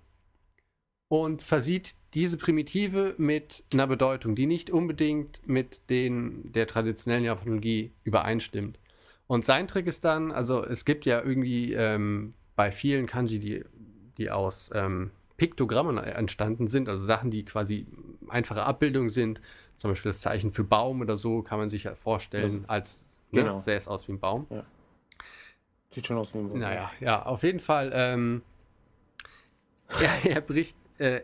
[1.08, 7.92] und versieht diese Primitive mit einer Bedeutung, die nicht unbedingt mit den der traditionellen Japanologie
[8.04, 8.80] übereinstimmt.
[9.28, 13.64] Und sein Trick ist dann, also es gibt ja irgendwie ähm, bei vielen Kanji, die,
[14.18, 17.86] die aus ähm, Piktogrammen entstanden sind, also Sachen, die quasi
[18.30, 19.42] einfache Abbildungen sind,
[19.78, 23.06] zum Beispiel das Zeichen für Baum oder so, kann man sich ja vorstellen, Also, als
[23.32, 23.60] ne, genau.
[23.62, 24.48] sähe es aus wie ein Baum.
[25.90, 26.60] Sieht schon aus wie ein Baum.
[26.60, 27.92] Naja, ja, auf jeden Fall.
[27.94, 28.42] Ähm,
[30.24, 31.22] er, er bricht, äh,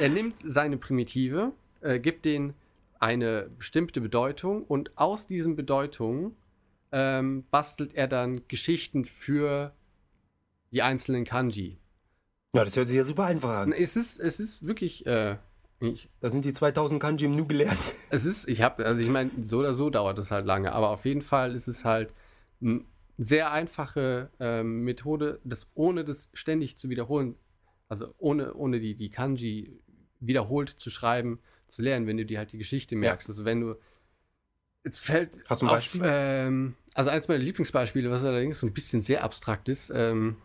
[0.00, 2.54] er nimmt seine Primitive, äh, gibt denen
[3.00, 6.36] eine bestimmte Bedeutung und aus diesen Bedeutungen
[6.92, 9.74] ähm, bastelt er dann Geschichten für
[10.70, 11.78] die einzelnen Kanji.
[12.54, 13.72] Ja, das hört sich ja super einfach an.
[13.72, 15.36] Es ist, es ist wirklich, äh,
[15.80, 17.94] ich, Da sind die 2000 Kanji im Nu gelernt.
[18.10, 20.90] es ist, ich habe, also ich meine, so oder so dauert es halt lange, aber
[20.90, 22.12] auf jeden Fall ist es halt
[22.60, 22.84] eine
[23.18, 27.36] sehr einfache ähm, Methode, das ohne das ständig zu wiederholen,
[27.88, 29.78] also ohne, ohne die, die Kanji
[30.20, 33.28] wiederholt zu schreiben, zu lernen, wenn du dir halt die Geschichte merkst.
[33.28, 33.76] Also wenn du,
[34.84, 36.00] jetzt fällt Hast du ein auf, Beispiel?
[36.04, 40.36] ähm, also eins meiner Lieblingsbeispiele, was allerdings so ein bisschen sehr abstrakt ist, ähm,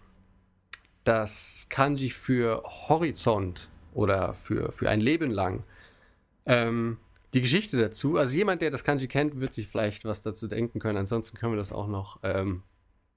[1.04, 5.64] das Kanji für Horizont oder für, für ein Leben lang.
[6.46, 6.98] Ähm,
[7.34, 10.80] die Geschichte dazu, also jemand, der das Kanji kennt, wird sich vielleicht was dazu denken
[10.80, 10.98] können.
[10.98, 12.64] Ansonsten können wir das auch noch ähm,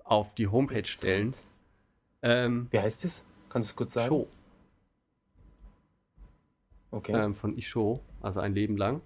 [0.04, 1.32] auf die Homepage stellen.
[2.22, 3.24] Ähm, Wie heißt es?
[3.48, 4.08] Kannst du es kurz sagen?
[4.08, 4.28] Sho,
[6.90, 7.12] Okay.
[7.12, 9.00] ähm, von Isho, also ein Leben lang.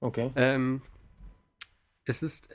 [0.00, 0.30] okay.
[0.34, 0.80] Ähm,
[2.06, 2.48] es ist,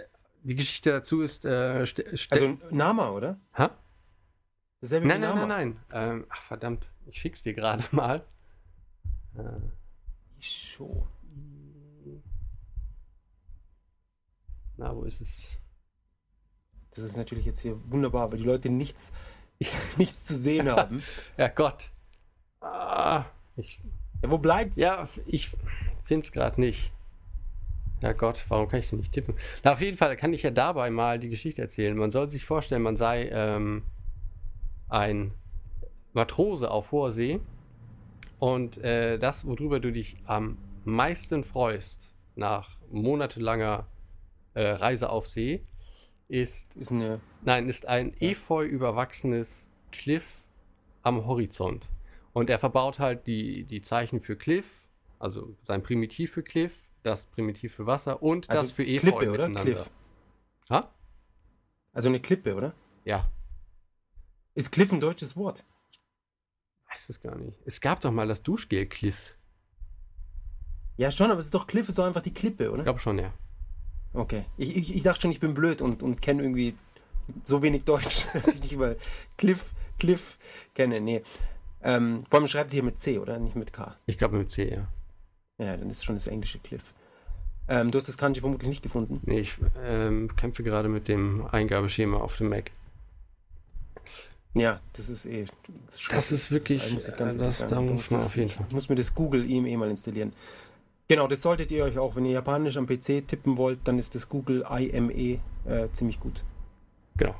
[0.44, 1.86] die Geschichte dazu ist, äh,
[2.30, 3.40] Also Nama, oder?
[3.54, 3.68] Hä?
[4.82, 5.80] Nein, nein, nein, nein.
[5.92, 6.90] Ähm, ach, verdammt.
[7.06, 8.26] Ich schick's dir gerade mal.
[9.38, 9.44] Äh,
[10.40, 11.08] Show.
[14.78, 15.58] na, wo ist es?
[16.96, 19.12] Das ist natürlich jetzt hier wunderbar, weil die Leute nichts,
[19.98, 21.04] nichts zu sehen haben.
[21.38, 21.92] Ja, Gott.
[22.60, 23.26] Ah,
[23.56, 23.80] ich,
[24.24, 24.78] Ja, wo bleibt's?
[24.78, 25.52] ja, ich
[26.04, 26.92] find's gerade nicht.
[28.02, 29.36] Ja Gott, warum kann ich denn nicht tippen?
[29.64, 31.96] Na, auf jeden Fall kann ich ja dabei mal die Geschichte erzählen.
[31.96, 33.84] Man soll sich vorstellen, man sei ähm,
[34.92, 35.34] ein
[36.14, 37.40] Matrose auf hoher See
[38.38, 43.88] und äh, das, worüber du dich am meisten freust nach monatelanger
[44.54, 45.66] äh, Reise auf See,
[46.28, 47.22] ist, Ist eine.
[47.44, 48.30] nein, ist ein Ja.
[48.30, 50.26] efeu überwachsenes Cliff
[51.04, 51.90] am Horizont.
[52.34, 54.66] Und er verbaut halt die, die Zeichen für Cliff,
[55.20, 59.32] also sein Primitiv für Cliff, das Primitiv für Wasser und Also das für Efeu Klippe,
[59.32, 59.48] oder?
[59.50, 59.62] miteinander.
[59.74, 59.92] Cliff.
[60.70, 60.90] Ha?
[61.94, 62.74] Also eine Klippe, oder?
[63.04, 63.30] Ja,
[64.56, 65.64] Ist Cliff ein deutsches Wort?
[66.92, 67.60] weiß es gar nicht.
[67.66, 69.36] Es gab doch mal das Duschgel Cliff.
[70.98, 72.80] Ja, schon, aber es ist doch Cliff, ist doch einfach die Klippe, oder?
[72.80, 73.34] Ich glaube schon, ja.
[74.14, 74.46] Okay.
[74.58, 76.76] Ich, ich, ich dachte schon, ich bin blöd und, und kenne irgendwie
[77.44, 78.98] so wenig Deutsch, dass ich nicht mal
[79.38, 80.38] Cliff, Cliff
[80.76, 81.00] kenne.
[81.00, 81.24] Nee.
[81.82, 83.40] Ähm, vor allem schreibt sie hier mit C, oder?
[83.40, 83.96] Nicht mit K.
[84.06, 84.88] Ich glaube mit C, ja.
[85.58, 86.84] Ja, dann ist schon das englische Cliff.
[87.68, 89.22] Ähm, du hast das Kanji vermutlich nicht gefunden.
[89.24, 92.72] Nee, ich ähm, kämpfe gerade mit dem Eingabeschema auf dem Mac.
[94.54, 95.46] Ja, das ist eh.
[96.10, 98.50] Das ist wirklich, muss ich ganz äh, das- da Das muss man ist- auf jeden
[98.50, 98.66] Fall.
[98.68, 100.34] Ich muss mir das Google ihm eh mal installieren.
[101.08, 104.16] Genau, das solltet ihr euch auch, wenn ihr Japanisch am PC tippen wollt, dann ist
[104.16, 106.44] das Google IME äh, ziemlich gut.
[107.18, 107.36] Genau.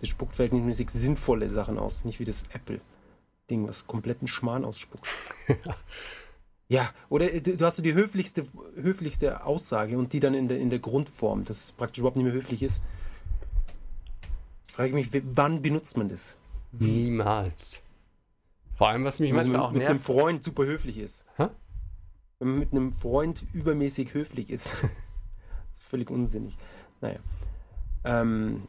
[0.00, 5.06] Das spuckt verhältnismäßig sinnvolle Sachen aus, nicht wie das Apple-Ding, was kompletten Schmarrn ausspuckt.
[6.68, 8.44] ja, oder äh, du, du hast so die höflichste,
[8.74, 12.24] höflichste Aussage und die dann in der, in der Grundform, dass es praktisch überhaupt nicht
[12.24, 12.82] mehr höflich ist.
[14.76, 16.36] Frage ich mich, wann benutzt man das?
[16.72, 17.80] Niemals.
[18.74, 20.06] Vor allem, was mich Wenn man manchmal mit, auch mit einem nervt.
[20.06, 21.24] Freund super höflich ist.
[21.36, 21.48] Hä?
[22.38, 24.74] Wenn man mit einem Freund übermäßig höflich ist.
[25.78, 26.58] Völlig unsinnig.
[27.00, 27.20] Naja.
[28.04, 28.64] Ähm,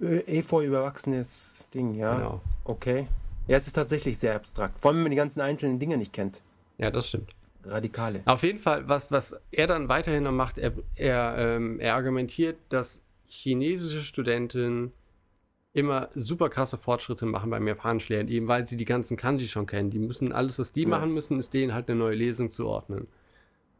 [0.00, 2.16] Efeu überwachsenes Ding, ja.
[2.16, 2.40] Genau.
[2.64, 3.06] Okay.
[3.46, 4.80] Ja, es ist tatsächlich sehr abstrakt.
[4.80, 6.40] Vor allem, wenn man die ganzen einzelnen Dinge nicht kennt.
[6.78, 7.34] Ja, das stimmt.
[7.64, 8.22] Radikale.
[8.24, 12.56] Auf jeden Fall, was, was er dann weiterhin noch macht, er, er, ähm, er argumentiert,
[12.70, 14.92] dass chinesische Studenten
[15.74, 19.66] immer super krasse Fortschritte machen beim Japanisch lernen, eben weil sie die ganzen Kanji schon
[19.66, 19.90] kennen.
[19.90, 20.88] Die müssen alles, was die Ja.
[20.88, 23.06] machen müssen, ist denen halt eine neue Lesung zuordnen.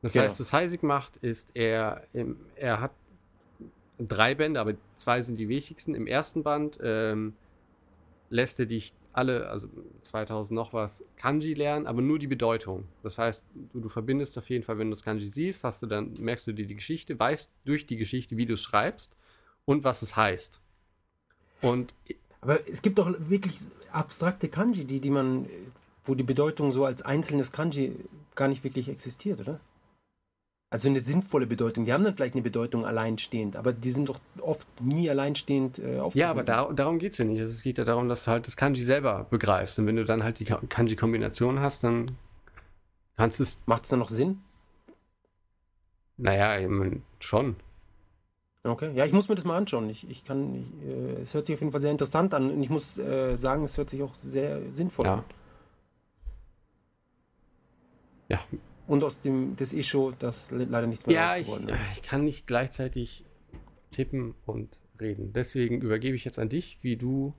[0.01, 0.25] Das Genau.
[0.25, 2.03] heißt, was Heisig macht, ist, er,
[2.57, 2.93] er hat
[3.99, 5.95] drei Bände, aber zwei sind die wichtigsten.
[5.95, 7.35] Im ersten Band ähm,
[8.31, 9.69] lässt er dich alle, also
[10.01, 12.89] 2000 noch was, Kanji lernen, aber nur die Bedeutung.
[13.03, 15.87] Das heißt, du, du verbindest auf jeden Fall, wenn du das Kanji siehst, hast du
[15.87, 19.15] dann, merkst du dir die Geschichte, weißt durch die Geschichte, wie du es schreibst
[19.67, 20.62] und was es heißt.
[21.63, 21.95] Und
[22.41, 23.59] Aber es gibt doch wirklich
[23.93, 25.49] abstrakte Kanji, die, die man,
[26.05, 27.97] wo die Bedeutung so als einzelnes Kanji
[28.35, 29.61] gar nicht wirklich existiert, oder?
[30.71, 31.85] Also eine sinnvolle Bedeutung.
[31.85, 36.01] Die haben dann vielleicht eine Bedeutung alleinstehend, aber die sind doch oft nie alleinstehend äh,
[36.15, 37.41] ja, aber da, darum geht es ja nicht.
[37.41, 39.79] Es geht ja darum, dass du halt das Kanji selber begreifst.
[39.79, 42.17] Und wenn du dann halt die Ka- Kanji-Kombination hast, dann
[43.19, 44.41] kannst du es, Macht es dann noch Sinn?
[46.17, 47.57] naja, eben schon.
[48.65, 49.89] Okay, ja, ich muss mir das mal anschauen.
[49.91, 52.63] Ich, ich kann, ich, äh, es hört sich auf jeden Fall sehr interessant an und
[52.63, 55.15] ich muss äh, sagen, es hört sich auch sehr sinnvoll Ja.
[55.15, 55.25] an.
[58.29, 58.41] Ja,
[58.87, 62.03] Und aus dem des Isho, das le- leider nichts mehr Ja, ich, geworden ja, ich
[62.03, 63.25] kann nicht gleichzeitig
[63.91, 65.33] tippen und reden.
[65.33, 67.35] Deswegen übergebe ich jetzt an dich, wie du.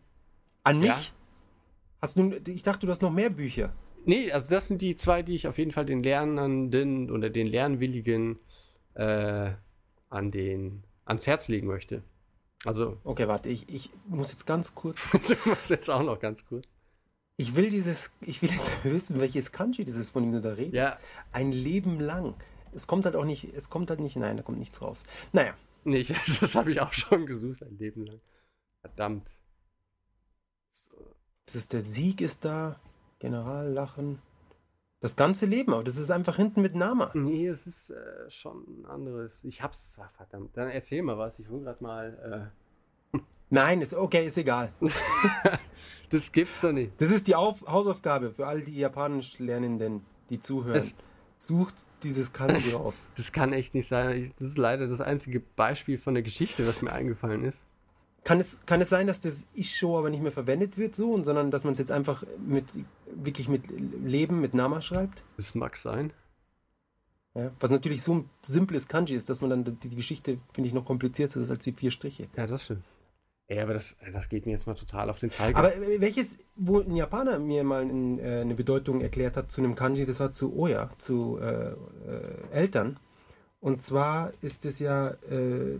[0.63, 0.89] An mich?
[0.89, 1.01] Ja.
[2.01, 3.73] Hast du, ich dachte, du hast noch mehr Bücher.
[4.05, 7.47] Nee, also das sind die zwei, die ich auf jeden Fall den Lernenden oder den
[7.47, 8.37] Lernwilligen
[8.95, 9.51] äh,
[10.09, 12.03] an den, ans Herz legen möchte.
[12.65, 15.11] Also, Okay, warte, ich, ich muss jetzt ganz kurz.
[15.27, 16.65] du musst jetzt auch noch ganz kurz.
[17.35, 20.53] Ich will dieses, ich will jetzt wissen, welches Kanji das ist, von dem du da
[20.53, 20.75] redest.
[20.75, 20.97] Ja,
[21.31, 22.35] Ein Leben lang.
[22.73, 25.03] Es kommt halt auch nicht, es kommt halt nicht, nein, da kommt nichts raus.
[25.31, 26.07] Naja, nee, ich,
[26.39, 28.21] das habe ich auch schon gesucht, ein Leben lang.
[28.81, 29.29] Verdammt.
[30.71, 30.91] So.
[31.45, 32.79] das ist der Sieg ist da,
[33.19, 34.19] Generallachen.
[35.03, 37.11] Das ganze Leben, aber das ist einfach hinten mit Nama.
[37.13, 39.43] Nee, es ist äh, schon ein anderes.
[39.43, 40.55] Ich hab's, ach, verdammt.
[40.55, 41.37] Dann erzähl mal was.
[41.39, 42.51] Ich will gerade mal.
[43.49, 44.71] Nein, ist okay, ist egal.
[44.81, 44.87] Äh,
[46.09, 46.93] das gibt's doch nicht.
[46.99, 50.77] Das ist die Auf Hausaufgabe für all die Japanisch Lernenden, die zuhören.
[50.77, 50.95] Es-
[51.37, 53.09] Sucht dieses Kanji raus.
[53.17, 54.31] Das kann echt nicht sein.
[54.39, 57.65] Das ist leider das einzige Beispiel von der Geschichte, was mir eingefallen ist.
[58.23, 61.51] Kann es, kann es sein, dass das Isho aber nicht mehr verwendet wird so, sondern
[61.51, 62.63] dass man es jetzt einfach mit
[63.25, 65.23] wirklich mit Leben, mit Nama schreibt?
[65.37, 66.13] Das mag sein.
[67.35, 70.67] Ja, was natürlich so ein simples Kanji ist, dass man dann die, die Geschichte, finde
[70.67, 72.27] ich, noch komplizierter ist als die vier Striche.
[72.37, 72.83] Ja, das stimmt.
[73.49, 75.57] Ja, aber das, das geht mir jetzt mal total auf den Zeiger.
[75.57, 79.61] Aber äh, welches, wo ein Japaner mir mal ein, äh, eine Bedeutung erklärt hat zu
[79.61, 81.75] einem Kanji, das war zu Oya, zu äh, äh,
[82.51, 82.99] Eltern.
[83.59, 85.79] Und zwar ist es ja äh,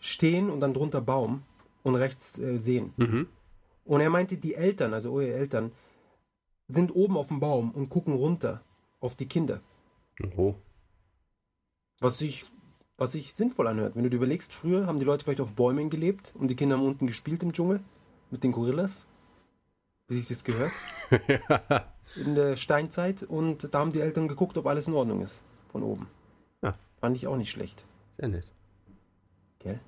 [0.00, 1.42] stehen und dann drunter Baum
[1.82, 2.92] und rechts äh, sehen.
[2.96, 3.26] mhm.
[3.86, 5.72] Und er meinte, die Eltern, also eure Eltern,
[6.68, 8.62] sind oben auf dem Baum und gucken runter
[9.00, 9.60] auf die Kinder.
[10.36, 10.54] Oh.
[12.00, 12.46] Was sich,
[12.96, 13.96] was sich sinnvoll anhört.
[13.96, 16.76] Wenn du dir überlegst, früher haben die Leute vielleicht auf Bäumen gelebt und die Kinder
[16.76, 17.80] haben unten gespielt im Dschungel
[18.30, 19.06] mit den Gorillas.
[20.08, 20.72] Wie sich das gehört.
[22.16, 23.22] In der Steinzeit.
[23.22, 25.42] Und da haben die Eltern geguckt, ob alles in Ordnung ist.
[25.72, 26.08] Von oben.
[26.62, 26.72] Ja.
[27.00, 27.86] Fand ich auch nicht schlecht.
[28.12, 28.44] Sehr nett.
[29.60, 29.80] Gell?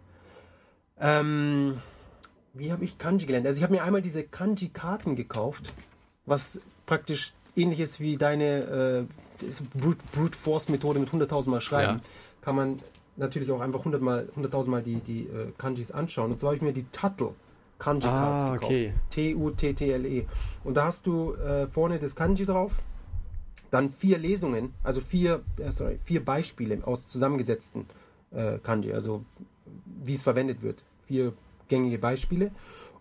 [0.99, 1.81] Ähm,
[2.55, 3.47] wie habe ich Kanji gelernt?
[3.47, 5.75] Also ich habe mir einmal diese Kanji-Karten gekauft,
[6.27, 9.07] was praktisch ähnlich ist wie deine
[9.41, 9.47] äh,
[9.79, 11.99] Brute, Brute Force Methode mit 100.000 Mal schreiben.
[11.99, 12.05] Ja.
[12.43, 12.77] Kann man
[13.17, 16.33] natürlich auch einfach 100 Mal, 100.000 Mal die, die äh, Kanjis anschauen.
[16.33, 17.35] Und zwar habe ich mir die Tuttle
[17.79, 18.65] Kanji Cards Ah, gekauft.
[18.73, 18.93] okay.
[19.11, 20.25] T-U-T-T-L-E.
[20.65, 22.81] Und da hast du äh, vorne das Kanji drauf,
[23.71, 27.87] dann vier Lesungen, also vier, äh, sorry, vier Beispiele aus zusammengesetzten
[28.31, 29.25] äh, Kanji, also
[30.05, 30.83] wie es verwendet wird.
[31.07, 31.33] Vier
[31.69, 32.51] gängige Beispiele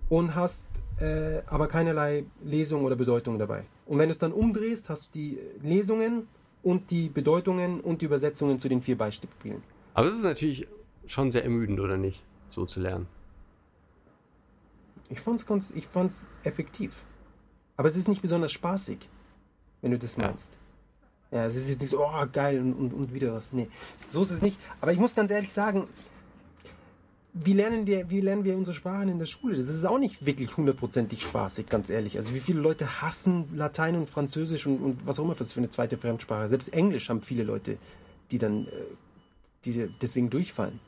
[0.10, 0.68] und hast
[1.00, 3.66] äh, aber keinerlei Lesung oder Bedeutung dabei.
[3.86, 6.28] Und wenn du es dann umdrehst, hast du die Lesungen
[6.64, 9.62] und die Bedeutungen und die Übersetzungen zu den vier Beispielen.
[9.94, 10.68] Aber es ist natürlich
[11.06, 12.24] schon sehr ermüdend, oder nicht?
[12.50, 13.08] So zu lernen.
[15.10, 17.04] Ich fand's, ganz- ich fand's effektiv.
[17.78, 19.10] Aber es ist nicht besonders spaßig,
[19.82, 20.28] wenn du das Ja.
[20.28, 20.52] meinst.
[21.32, 23.52] Ja, es ist jetzt nicht so, oh, geil und, und, und wieder was.
[23.52, 23.68] Nee,
[24.08, 24.58] so ist es nicht.
[24.80, 25.88] Aber ich muss ganz ehrlich sagen,
[27.38, 29.58] wie lernen wir, wie lernen wir unsere Sprachen in der Schule?
[29.58, 32.16] Das ist auch nicht wirklich hundertprozentig spaßig, ganz ehrlich.
[32.16, 35.60] Also wie viele Leute hassen Latein und Französisch und, und was auch immer das für
[35.60, 36.48] eine zweite Fremdsprache.
[36.48, 37.78] Selbst Englisch haben viele Leute,
[38.32, 38.72] die dann, äh,
[39.66, 40.80] die deswegen durchfallen.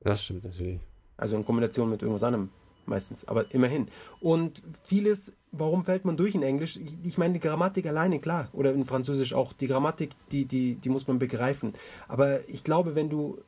[0.00, 0.80] Das stimmt natürlich.
[1.16, 2.50] Also in Kombination mit irgendwas anderem
[2.86, 3.86] meistens, aber immerhin.
[4.18, 6.76] Und vieles, warum fällt man durch in Englisch?
[6.76, 9.52] Ich, ich meine, die Grammatik alleine, klar, oder in Französisch auch.
[9.52, 11.74] Die Grammatik, die, die, die muss man begreifen.
[12.08, 13.38] Aber ich glaube, wenn du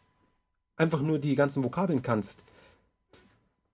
[0.76, 2.44] einfach nur die ganzen Vokabeln kannst,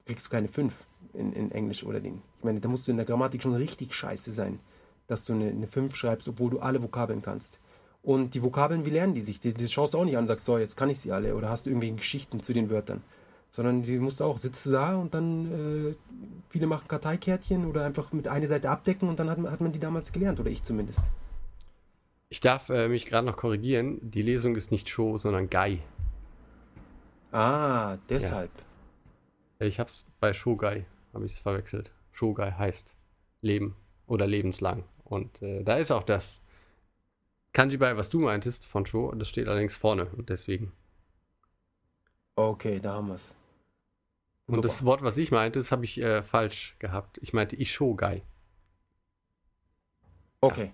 [0.07, 2.23] kriegst du keine 5 in, in Englisch oder Ding.
[2.39, 4.59] Ich meine, da musst du in der Grammatik schon richtig scheiße sein,
[5.07, 7.59] dass du eine, eine 5 schreibst, obwohl du alle Vokabeln kannst.
[8.03, 9.41] Und die Vokabeln, wie lernen die sich?
[9.41, 11.35] Die, die schaust du auch nicht an und sagst, so, jetzt kann ich sie alle.
[11.35, 13.03] Oder hast du irgendwie Geschichten zu den Wörtern.
[13.51, 15.95] Sondern die musst du auch, sitzt da und dann, äh,
[16.49, 19.73] viele machen Karteikärtchen oder einfach mit einer Seite abdecken und dann hat, man- hat man
[19.73, 21.05] die damals gelernt, oder ich zumindest.
[22.29, 23.99] Ich darf äh, mich gerade noch korrigieren.
[24.03, 25.81] Die Lesung ist nicht Show, sondern Gai.
[27.33, 28.51] Ah, deshalb.
[29.59, 31.93] Ich hab's bei Shogai, habe ich es verwechselt.
[32.13, 32.95] Shogai heißt
[33.43, 33.77] Leben
[34.07, 34.85] oder lebenslang.
[35.05, 36.41] Und äh, da ist auch das
[37.53, 40.73] Kanji bei, was du meintest von Sho, das steht allerdings vorne und deswegen.
[42.37, 43.35] Okay, da haben wir's.
[44.47, 47.19] Und das Wort, was ich meinte, das habe ich äh, falsch gehabt.
[47.23, 48.23] Ich meinte Ishogai.
[50.41, 50.73] Okay.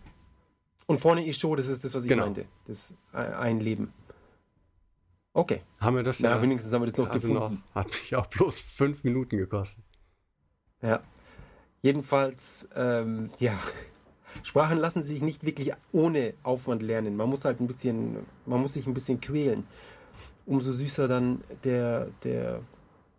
[0.86, 2.24] Und vorne ist schon, das ist das, was ich Genau.
[2.24, 2.46] meinte.
[2.66, 3.92] Das ist ein- ein Leben.
[5.36, 5.60] Okay.
[5.80, 7.62] Haben wir das Na, wenigstens haben wir das noch also gefunden.
[7.74, 9.84] Hat mich auch bloß fünf Minuten gekostet.
[10.80, 11.00] Ja.
[11.82, 13.52] Jedenfalls, ähm, ja.
[14.42, 17.16] Sprachen lassen sich nicht wirklich ohne Aufwand lernen.
[17.16, 19.66] Man muss halt ein bisschen, man muss sich ein bisschen quälen.
[20.46, 22.62] Umso süßer dann der, der,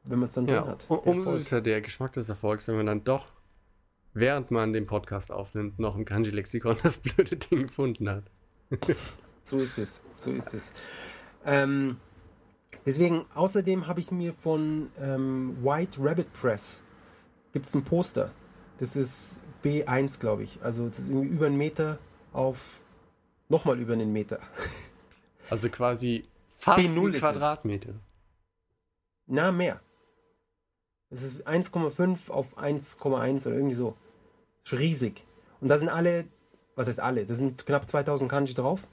[0.06, 0.86] wenn man es dann Ja, drin hat.
[0.90, 3.28] um- umso süßer der Geschmack des Erfolgs, wenn man dann doch,
[4.14, 8.24] während man den Podcast aufnimmt, noch im Kanji-Lexikon das blöde Ding gefunden hat.
[9.44, 10.74] So ist es, so ist es.
[11.46, 11.98] Ähm,
[12.86, 16.82] deswegen, außerdem habe ich mir von ähm, White Rabbit Press
[17.54, 18.32] gibt es ein Poster.
[18.80, 20.62] Das ist B1, glaube ich.
[20.62, 21.98] Also das ist irgendwie über einen Meter
[22.34, 22.82] auf
[23.50, 24.40] nochmal über einen Meter.
[25.50, 27.20] Also quasi fast B0 ein ist es.
[27.22, 27.94] Quadratmeter.
[29.28, 29.80] Na, mehr.
[31.10, 33.96] Es ist 1,5 auf 1,1 oder irgendwie so.
[34.66, 35.26] Ist riesig.
[35.62, 36.26] Und da sind alle,
[36.76, 37.26] was heißt alle?
[37.26, 38.86] Da sind knapp 2000 Kanji drauf.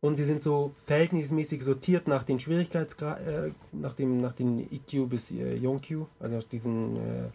[0.00, 5.10] Und die sind so verhältnismäßig sortiert nach den Schwierigkeitsgrad, äh, nach, dem, nach den IQ
[5.10, 7.28] bis äh, Yonkyu, also nach diesen äh,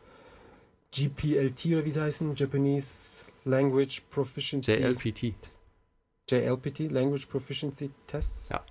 [0.91, 4.71] GPLT oder wie sie heißen, Japanese Language Proficiency.
[4.71, 5.35] JLPT.
[6.29, 8.49] JLPT, Language Proficiency Tests.
[8.49, 8.63] Ja.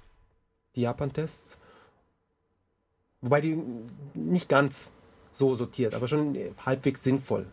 [0.75, 1.59] Die Japan-Tests.
[3.21, 3.63] Wobei die
[4.15, 4.91] nicht ganz
[5.31, 7.47] so sortiert, aber schon halbwegs sinnvoll.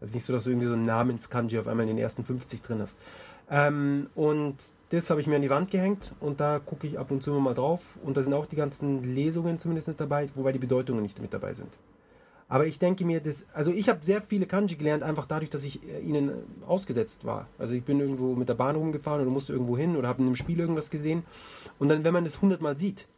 [0.00, 2.62] Also nicht so, dass du irgendwie so einen Namens-Kanji auf einmal in den ersten 50
[2.62, 2.98] drin hast.
[3.50, 4.56] Ähm, und
[4.90, 7.32] das habe ich mir an die Wand gehängt und da gucke ich ab und zu
[7.32, 7.98] mal drauf.
[8.02, 11.34] Und da sind auch die ganzen Lesungen zumindest nicht dabei, wobei die Bedeutungen nicht mit
[11.34, 11.76] dabei sind.
[12.48, 15.64] Aber ich denke mir, das, also ich habe sehr viele Kanji gelernt, einfach dadurch, dass
[15.64, 16.30] ich äh, ihnen
[16.66, 17.48] ausgesetzt war.
[17.58, 20.26] Also ich bin irgendwo mit der Bahn rumgefahren oder musste irgendwo hin oder habe in
[20.26, 21.24] einem Spiel irgendwas gesehen.
[21.78, 23.08] Und dann, wenn man das hundertmal sieht,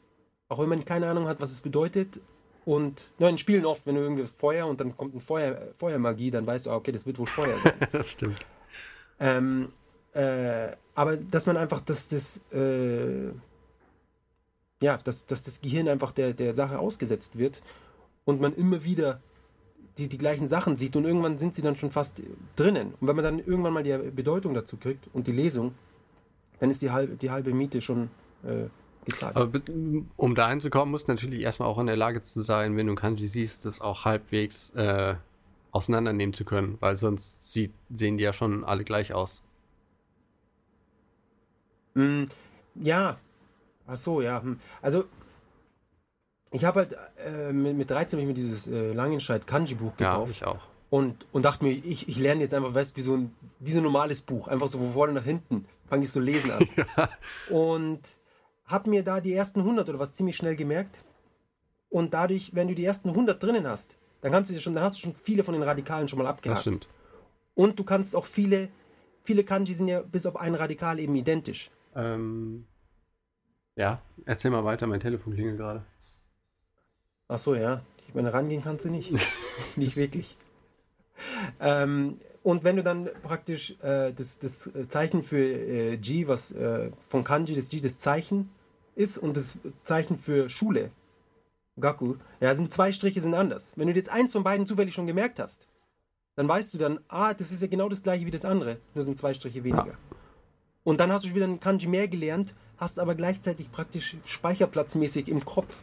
[0.48, 2.20] auch wenn man keine Ahnung hat, was es bedeutet,
[2.64, 6.32] und ja, in Spielen oft, wenn du irgendwie Feuer und dann kommt ein Feuer, Feuermagie,
[6.32, 7.74] dann weißt du, ah, okay, das wird wohl Feuer sein.
[7.92, 8.40] das stimmt.
[9.20, 9.68] Ähm,
[10.16, 13.26] äh, aber dass man einfach, dass das, äh,
[14.82, 17.62] ja, dass, dass das Gehirn einfach der, der Sache ausgesetzt wird
[18.24, 19.20] und man immer wieder
[19.98, 22.22] die, die gleichen Sachen sieht und irgendwann sind sie dann schon fast
[22.56, 22.94] drinnen.
[23.00, 25.74] Und wenn man dann irgendwann mal die Bedeutung dazu kriegt und die Lesung,
[26.60, 28.10] dann ist die halbe, die halbe Miete schon
[28.42, 28.66] äh,
[29.04, 29.36] gezahlt.
[29.36, 32.76] Aber be- um da hinzukommen, musst du natürlich erstmal auch in der Lage zu sein,
[32.76, 35.14] wenn du Kanji siehst, das auch halbwegs äh,
[35.72, 39.42] auseinandernehmen zu können, weil sonst sieht, sehen die ja schon alle gleich aus.
[41.96, 42.24] Mm,
[42.76, 43.18] ja.
[43.86, 44.42] Ach so, ja.
[44.42, 44.58] hm.
[44.82, 45.04] Also,
[46.50, 50.12] ich habe halt äh, mit, mit 13 habe ich mir dieses äh, Langenscheid Kanji-Buch Ja,
[50.12, 50.66] gekauft ich auch.
[50.90, 53.78] und, und dachte mir, ich, ich lerne jetzt einfach, weißt wie so ein, wie so
[53.78, 55.66] ein normales Buch, einfach so von vorne nach hinten.
[55.88, 56.68] Fange ich so lesen an.
[57.48, 58.00] Und
[58.64, 60.98] habe mir da die ersten 100 oder was ziemlich schnell gemerkt.
[61.90, 64.96] Und dadurch, wenn du die ersten 100 drinnen hast, dann kannst du schon, dann hast
[64.96, 66.60] du schon viele von den Radikalen schon mal Das abgehakt.
[66.62, 66.88] stimmt.
[67.54, 68.68] Und du kannst auch viele,
[69.22, 71.70] viele Kanji sind ja bis auf ein Radikal eben identisch.
[71.96, 72.66] Ähm,
[73.74, 75.84] ja, erzähl mal weiter, mein Telefon klingelt gerade.
[77.28, 77.82] Ach so, ja.
[78.06, 79.12] Ich meine, rangehen kannst du nicht.
[79.76, 80.36] nicht wirklich.
[81.58, 86.90] Ähm, und wenn du dann praktisch äh, das, das Zeichen für äh, G, was äh,
[87.08, 88.50] von Kanji das G das Zeichen
[88.94, 90.90] ist und das Zeichen für Schule,
[91.78, 93.72] Gaku, ja, sind zwei Striche sind anders.
[93.76, 95.66] Wenn du jetzt eins von beiden zufällig schon gemerkt hast,
[96.36, 99.04] dann weißt du dann, ah, das ist ja genau das gleiche wie das andere, nur
[99.04, 99.98] sind zwei Striche weniger.
[100.86, 105.44] Und dann hast du wieder ein Kanji mehr gelernt, hast aber gleichzeitig praktisch speicherplatzmäßig im
[105.44, 105.82] Kopf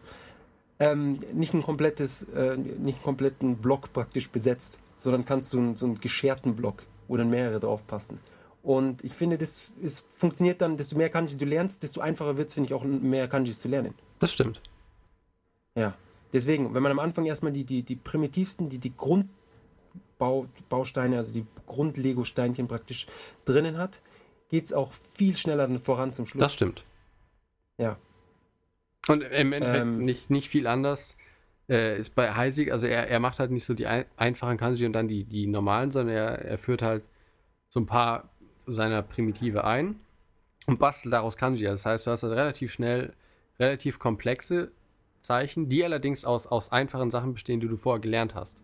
[0.79, 5.75] ähm, nicht ein komplettes, äh, nicht einen kompletten Block praktisch besetzt, sondern kannst du einen,
[5.75, 8.17] so einen gescherten Block, wo dann mehrere drauf passen.
[8.61, 12.47] Und ich finde, das ist, funktioniert dann, desto mehr Kanji du lernst, desto einfacher wird
[12.47, 13.95] es, finde ich, auch mehr Kanjis zu lernen.
[14.19, 14.61] Das stimmt.
[15.75, 15.95] Ja.
[16.31, 21.45] Deswegen, wenn man am Anfang erstmal die, die, die primitivsten, die, die Grundbausteine, also die
[21.67, 23.05] Grund-Lego-Steinchen praktisch
[23.43, 23.99] drinnen hat,
[24.53, 26.39] geht es auch viel schneller dann voran zum Schluss.
[26.41, 26.83] Das stimmt.
[27.79, 27.97] Ja.
[29.07, 30.05] Und im Endeffekt Ähm.
[30.05, 31.17] nicht, nicht viel anders
[31.69, 34.85] äh, ist bei Heisig, also er, er macht halt nicht so die ein, einfachen Kanji
[34.85, 37.03] und dann die, die normalen, sondern er, er führt halt
[37.67, 38.29] so ein paar
[38.67, 39.99] seiner Primitive ein
[40.67, 41.63] und bastelt daraus Kanji.
[41.65, 43.13] Das heißt, du hast also relativ schnell
[43.59, 44.71] relativ komplexe
[45.21, 48.61] Zeichen, die allerdings aus, aus einfachen Sachen bestehen, die du vorher gelernt hast.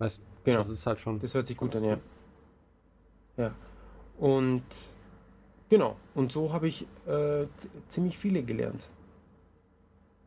[0.00, 0.58] Weißt Genau.
[0.58, 1.20] das ist halt schon.
[1.20, 1.98] Das hört sich gut an, ja.
[3.36, 3.54] Ja.
[4.18, 4.62] Und
[5.68, 5.96] genau.
[6.14, 7.46] Und so habe ich äh,
[7.88, 8.82] ziemlich viele gelernt.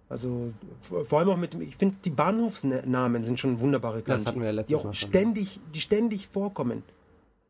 [0.10, 4.40] Also vor allem auch mit, ich finde, die Bahnhofsnamen sind schon wunderbare Das Kanji, hatten
[4.40, 6.84] wir ja die letztes auch Mal ständig, die ständig vorkommen.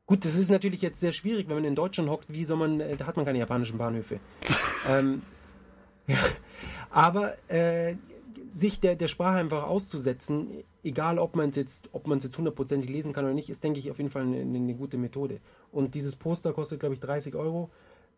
[0.07, 2.79] Gut, das ist natürlich jetzt sehr schwierig, wenn man in Deutschland hockt, wie soll man,
[2.79, 4.19] äh, da hat man keine japanischen Bahnhöfe.
[4.89, 5.21] ähm,
[6.07, 6.17] ja,
[6.89, 7.95] aber äh,
[8.49, 13.25] sich der, der Sprache einfach auszusetzen, egal ob man es jetzt, jetzt hundertprozentig lesen kann
[13.25, 15.39] oder nicht, ist, denke ich, auf jeden Fall eine, eine gute Methode.
[15.71, 17.69] Und dieses Poster kostet, glaube ich, 30 Euro.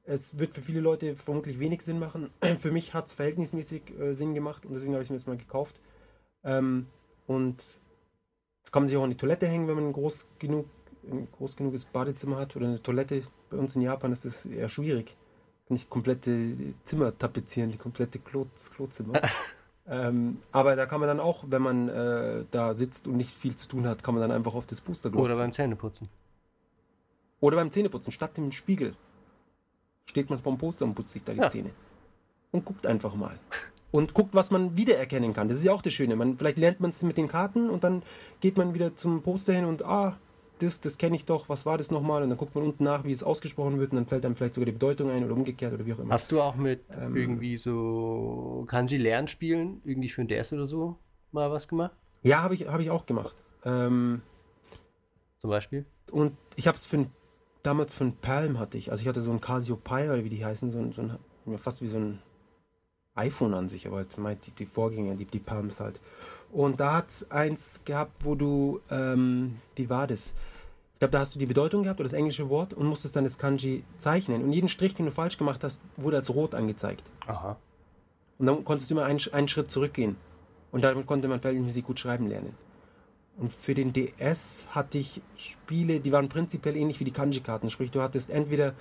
[0.06, 2.32] Es wird für viele Leute vermutlich wenig Sinn machen.
[2.60, 5.28] Für mich hat es verhältnismäßig äh, Sinn gemacht und deswegen habe ich es mir jetzt
[5.28, 5.80] mal gekauft.
[6.44, 6.88] Ähm,
[7.28, 7.58] und
[8.64, 10.66] das kann man sich auch an die Toilette hängen, wenn man ein groß genug,
[11.12, 13.22] ein groß genuges Badezimmer hat oder eine Toilette.
[13.50, 15.16] Bei uns in Japan ist das eher schwierig.
[15.68, 16.56] Nicht komplette
[16.86, 19.22] Zimmer tapezieren, die komplette Klo, Klozimmer.
[19.90, 23.56] ähm, aber da kann man dann auch, wenn man äh, da sitzt und nicht viel
[23.56, 25.32] zu tun hat, kann man dann einfach auf das Poster glotzen.
[25.32, 26.08] Oder beim Zähneputzen.
[27.40, 28.96] Oder beim Zähneputzen, statt dem Spiegel,
[30.06, 31.50] steht man vorm Poster und putzt sich da die Ja.
[31.50, 31.72] Zähne.
[32.52, 33.40] Und guckt einfach mal.
[33.92, 35.50] Und guckt, was man wiedererkennen kann.
[35.50, 36.16] Das ist ja auch das Schöne.
[36.16, 38.04] Man, vielleicht lernt man es mit den Karten und dann
[38.40, 40.18] geht man wieder zum Poster hin und ah,
[40.60, 42.24] das, das kenne ich doch, was war das nochmal?
[42.24, 44.53] Und dann guckt man unten nach, wie es ausgesprochen wird und dann fällt einem vielleicht
[44.53, 46.14] sogar die Bedeutung ein oder umgekehrt oder wie auch immer.
[46.14, 47.16] Hast du auch mit Ähm.
[47.16, 50.97] irgendwie so Kanji-Lernspielen, irgendwie für ein DS oder so,
[51.32, 51.91] mal was gemacht?
[52.22, 53.36] Ja, habe ich, hab ich auch gemacht.
[53.66, 54.22] Ähm,
[55.39, 55.86] Zum Beispiel?
[56.12, 57.12] und ich habe es für ein,
[57.64, 58.91] damals für ein Palm hatte ich.
[58.91, 61.82] Also ich hatte so ein Cassiopeia oder wie die heißen, so ein, so ein fast
[61.82, 62.20] wie so ein
[63.16, 65.99] iPhone an sich, aber jetzt meint die, die Vorgänger, die, die Palms halt.
[66.52, 70.34] Und da hat es eins gehabt, wo du, ähm, wie war das?
[70.93, 73.24] Ich glaube, da hast du die Bedeutung gehabt oder das englische Wort und musstest dann
[73.24, 74.43] das Kanji zeichnen.
[74.43, 77.10] Und jeden Strich, den du falsch gemacht hast, wurde als rot angezeigt.
[77.28, 77.58] Aha.
[78.38, 80.18] Und dann konntest du immer einen, einen Schritt zurückgehen.
[80.72, 82.56] Und damit konnte man verhältnismäßig gut schreiben lernen.
[83.38, 87.70] Und für den DS hatte ich Spiele, die waren prinzipiell ähnlich wie die Kanji-Karten.
[87.70, 88.74] Sprich, du hattest entweder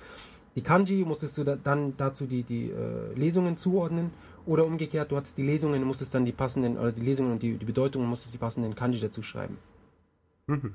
[0.57, 4.11] die Kanji, musstest du da, dann dazu die, die äh, Lesungen zuordnen,
[4.47, 7.57] oder umgekehrt, du hattest die Lesungen, musstest dann die passenden, oder die Lesungen und die,
[7.57, 9.59] die Bedeutungen, musstest die passenden Kanji dazu schreiben.
[10.47, 10.75] Mhm.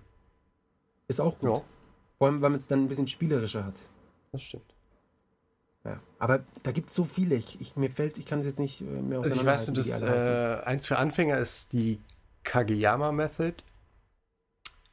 [1.07, 1.49] Ist auch gut.
[1.49, 1.61] Ja,
[2.17, 3.79] Vor allem, weil man es dann ein bisschen spielerischer hat.
[4.31, 4.73] das stimmt.
[5.83, 5.99] Ja.
[6.17, 7.35] Aber da gibt es so viele.
[7.35, 10.05] Ich, ich, mir fällt, ich kann es jetzt nicht äh, mehr Also ich weiß auseinanderhalten,
[10.05, 11.99] nur, das äh, eins für Anfänger ist die
[12.43, 13.55] Kageyama Method.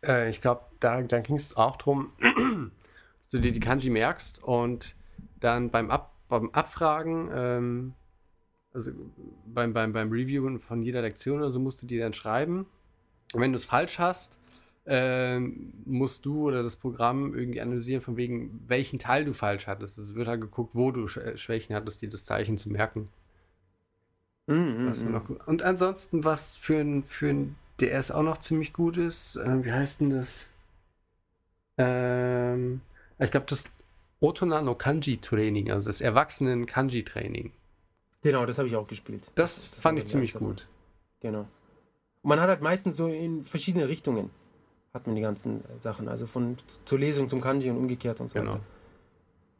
[0.04, 4.42] Äh, ich glaube, da, da ging es auch drum, dass du dir die Kanji merkst
[4.42, 4.96] und
[5.38, 7.94] dann beim, Ab, beim Abfragen, ähm,
[8.72, 8.92] also
[9.46, 12.66] beim, beim, beim Reviewen von jeder Lektion oder so, musst du dir dann schreiben.
[13.34, 14.38] Und wenn du es falsch hast,
[14.86, 19.98] ähm, musst du oder das Programm irgendwie analysieren, von wegen, welchen Teil du falsch hattest.
[19.98, 23.08] Es wird halt geguckt, wo du Sch- Schwächen hattest, dir das Zeichen zu merken.
[24.48, 25.20] Mm, mm, mm.
[25.46, 29.72] Und ansonsten, was für ein, für ein DS auch noch ziemlich gut ist, äh, wie
[29.72, 30.44] heißt denn das?
[31.78, 32.80] Ähm,
[33.18, 33.64] ich glaube, das
[34.20, 37.52] Otona no Kanji Training, also das Erwachsenen Kanji Training.
[38.22, 39.22] Genau, das habe ich auch gespielt.
[39.34, 40.50] Das, Das fand ich ziemlich langsam.
[40.50, 40.68] gut.
[41.20, 41.40] Genau.
[42.22, 44.30] Und man hat halt meistens so in verschiedene Richtungen
[44.92, 46.08] hat man die ganzen äh, Sachen.
[46.08, 48.54] Also von zur Lesung zum Kanji und umgekehrt und so Genau.
[48.54, 48.62] weiter.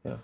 [0.05, 0.23] Ja.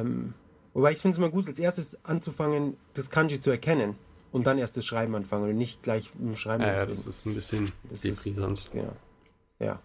[0.00, 0.32] Ähm,
[0.74, 3.96] wobei ich finde es immer gut, als erstes anzufangen, das Kanji zu erkennen
[4.32, 6.96] und dann erst das Schreiben anfangen und nicht gleich mit dem Schreiben loslegen.
[6.96, 8.70] das ist ein bisschen Das Depri ist- sonst.
[8.72, 8.92] Genau.
[9.58, 9.80] Ja.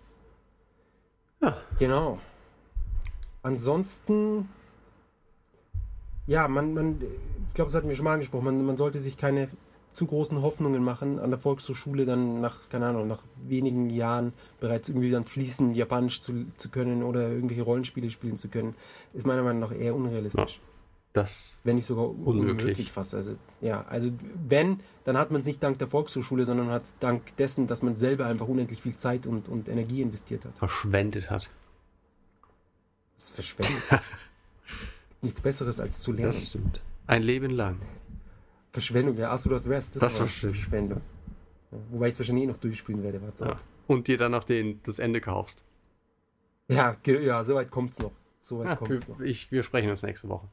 [1.42, 1.58] Ja.
[1.80, 2.20] Genau.
[3.42, 4.48] Ansonsten,
[6.28, 7.02] ja, man, man,
[7.54, 9.48] ich glaube, das hatten wir schon mal angesprochen, man, man sollte sich keine
[9.92, 14.90] zu großen Hoffnungen machen, an der Volkshochschule dann nach, keine Ahnung, nach wenigen Jahren bereits
[14.90, 18.74] irgendwie dann fließend Japanisch zu, zu können oder irgendwelche Rollenspiele spielen zu können,
[19.14, 20.62] ist meiner Meinung nach eher unrealistisch.
[21.14, 22.58] Das, Wenn nicht sogar Unmöglich.
[22.58, 23.14] unmöglich fast.
[23.14, 24.10] Also, ja, also
[24.50, 27.84] wenn, dann hat man es nicht dank der Volkshochschule, sondern hat es dank dessen, dass
[27.84, 30.58] man selber einfach unendlich viel Zeit und, und Energie investiert hat.
[30.58, 31.52] verschwendet hat.
[33.16, 33.84] Das ist verschwendet.
[35.22, 36.34] Nichts Besseres als zu lernen.
[36.34, 36.82] Das stimmt.
[37.08, 37.80] Ein Leben lang.
[38.72, 40.50] Verschwendung, ja, Astronaut West, das, Das war schön.
[40.50, 41.02] Verschwendung.
[41.72, 43.22] Ja, wobei ich es wahrscheinlich eh noch durchspielen werde.
[43.22, 43.46] Warte.
[43.46, 43.56] Ja.
[43.88, 45.64] Und dir dann noch den, das Ende kaufst.
[46.70, 48.12] Ja, ja, so weit kommt es noch.
[48.40, 49.20] So weit Ja, kommt es noch.
[49.20, 50.48] wir, ich, wir sprechen uns nächste Woche.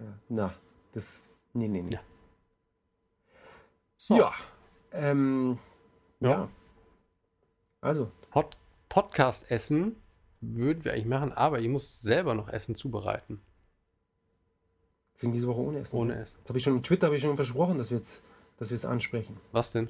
[0.00, 0.06] Ja.
[0.28, 0.54] Na,
[0.92, 1.22] das.
[1.52, 1.92] Nee, nee, nee.
[1.92, 2.00] Ja.
[4.16, 4.32] Ja.
[4.32, 4.98] So.
[4.98, 5.58] Ähm,
[6.20, 6.30] ja.
[6.30, 6.48] Ja.
[7.80, 8.56] Also, Pod,
[8.88, 9.96] Podcast essen
[10.40, 13.40] würden wir eigentlich machen, aber ich muss selber noch Essen zubereiten.
[15.14, 15.96] Sind diese Woche ohne Essen.
[15.96, 16.36] Ohne Essen.
[16.42, 18.22] Das habe ich schon im Twitter habe ich schon versprochen, dass wir jetzt,
[18.58, 19.36] dass wir es ansprechen.
[19.52, 19.88] Was denn?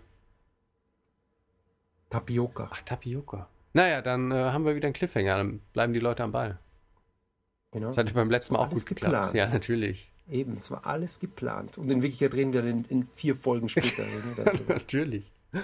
[2.10, 2.68] Tapioca.
[2.72, 3.48] Ach, Tapioca.
[3.72, 5.36] Naja, dann äh, haben wir wieder einen Cliffhanger.
[5.36, 6.58] Dann bleiben die Leute am Ball.
[7.72, 7.88] Genau.
[7.88, 9.32] Das hat beim letzten Mal auch Alles gut geklappt.
[9.32, 9.34] geplant.
[9.34, 10.12] Ja, natürlich.
[10.30, 11.76] Eben, es war alles geplant.
[11.76, 14.04] Und in Wirklichkeit reden wir in, in vier Folgen später.
[14.68, 15.32] natürlich.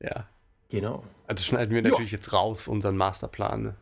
[0.00, 0.28] ja.
[0.70, 1.04] genau.
[1.26, 3.62] Also schneiden wir natürlich jetzt raus, unseren Masterplan.
[3.62, 3.74] Ne?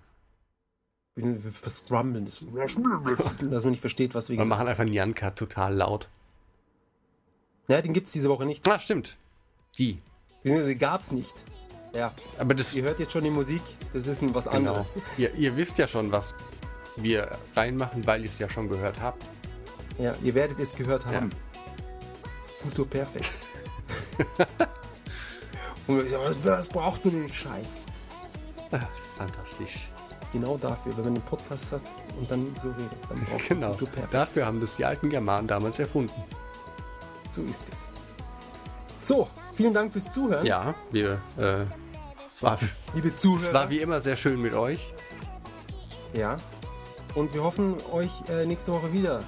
[1.40, 2.44] Verscrumbeln das.
[2.44, 6.08] Dass man nicht versteht, was wir Wir machen einfach einen Janka total laut.
[7.68, 8.66] Ja, den gibt es diese Woche nicht.
[8.68, 9.16] Ah, stimmt.
[9.78, 9.98] Die.
[10.42, 11.44] Beziehungsweise gab es nicht.
[11.92, 12.72] Ja, Aber das.
[12.74, 13.62] ihr hört jetzt schon die Musik.
[13.92, 14.56] Das ist was Genau.
[14.56, 14.98] anderes.
[15.18, 16.34] Ihr, ihr wisst ja schon, was
[16.96, 19.24] wir reinmachen, weil ihr es ja schon gehört habt.
[19.98, 21.30] Ja, ihr werdet es gehört haben.
[22.58, 23.30] Futur perfekt.
[25.86, 27.86] Und wir sagen, was, was braucht man den Scheiß?
[28.70, 28.80] Ah,
[29.16, 29.88] fantastisch.
[30.32, 31.82] Genau dafür, wenn man einen Podcast hat
[32.18, 32.92] und dann so redet.
[33.08, 33.76] Dann Genau.
[34.10, 36.12] Dafür haben das die alten Germanen damals erfunden.
[37.30, 37.90] So ist es.
[38.96, 40.46] So, vielen Dank fürs Zuhören.
[40.46, 41.20] Ja, wir.
[41.36, 41.64] Äh,
[42.28, 42.58] es, war,
[42.94, 43.48] Liebe Zuhörer.
[43.48, 44.94] es war wie immer sehr schön mit euch.
[46.12, 46.38] Ja.
[47.14, 49.24] Und wir hoffen, euch äh, nächste Woche wieder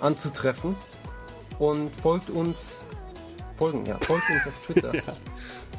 [0.00, 0.74] anzutreffen.
[1.58, 2.84] Und folgt uns,
[3.60, 4.92] folgen, ja, folgt uns auf Twitter.
[5.06, 5.14] Ja.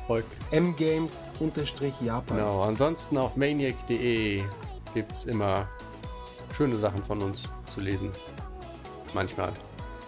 [0.07, 0.29] Folgt.
[0.51, 2.37] mgames-japan.
[2.37, 2.61] Genau.
[2.63, 4.43] Ansonsten auf maniac.de
[4.93, 5.67] gibt es immer
[6.55, 8.11] schöne Sachen von uns zu lesen.
[9.13, 9.51] Manchmal.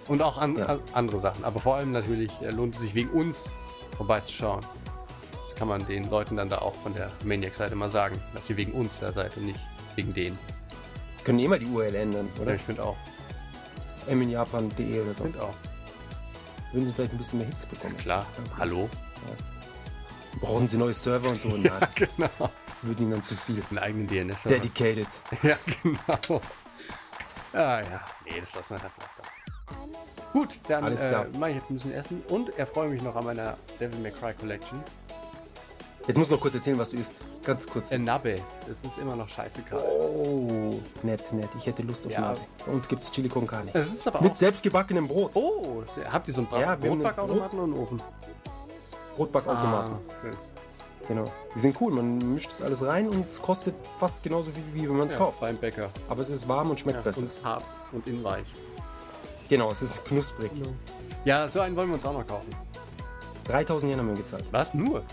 [0.07, 0.65] Und auch an, Ja.
[0.65, 1.43] an, andere Sachen.
[1.45, 3.53] Aber vor allem natürlich äh, lohnt es sich wegen uns
[3.97, 4.65] vorbeizuschauen.
[5.45, 8.57] Das kann man den Leuten dann da auch von der Maniac-Seite mal sagen, dass ihr
[8.57, 9.59] wegen uns da seid und nicht
[9.95, 10.37] wegen denen.
[11.23, 12.55] Können eh mal die URL ändern, Oder oder?
[12.55, 12.97] ich finde auch.
[14.11, 15.23] minjapan.de oder so.
[15.23, 15.53] Find auch.
[16.73, 17.95] Würden sie vielleicht ein bisschen mehr Hits bekommen.
[17.97, 18.25] Klar.
[18.57, 18.89] Hallo.
[20.41, 21.49] Brauchen sie neue Server und so?
[21.57, 22.27] Na, das, genau.
[22.27, 22.51] das
[22.81, 23.61] würde ihnen dann zu viel.
[23.69, 24.43] Einen eigenen DNS.
[24.43, 25.07] Dedicated.
[25.43, 26.41] Ja, genau.
[27.53, 30.31] Ah ja, nee, das lassen wir dann vielleicht doch.
[30.33, 33.55] Gut, dann äh, mache ich jetzt ein bisschen Essen und erfreue mich noch an meiner
[33.79, 34.83] Devil May Cry Collection.
[36.05, 37.15] Jetzt muss noch kurz erzählen, was du isst.
[37.45, 37.91] Ganz kurz.
[37.91, 39.81] Äh, Nabe, das ist immer noch scheiße kalt.
[39.85, 41.49] Oh, nett, nett.
[41.57, 42.19] Ich hätte Lust auf Ja.
[42.21, 42.39] Nabe.
[42.65, 43.69] Bei uns gibt es Chili con Carne.
[43.73, 45.31] Es ist aber Mit selbstgebackenem Brot.
[45.35, 45.81] Oh,
[46.11, 48.01] habt ihr so einen Bra Ja, Brotbackautomaten und einen Ofen?
[49.15, 49.93] Brotbackautomaten.
[49.93, 50.35] Ah, schön.
[51.07, 51.31] Genau.
[51.55, 51.91] Die sind cool.
[51.93, 55.13] Man mischt das alles rein und es kostet fast genauso viel, wie wenn man es
[55.13, 55.39] ja, kauft.
[55.39, 55.89] beim Bäcker.
[56.09, 57.21] Aber es ist warm und schmeckt Ja, besser.
[57.21, 58.45] und es hart und innen weich.
[59.49, 60.51] Genau, es ist knusprig.
[61.25, 62.49] Ja, so einen wollen wir uns auch noch kaufen.
[63.45, 64.45] 3000 Yen haben wir gezahlt.
[64.51, 64.73] Was?
[64.73, 65.03] Nur?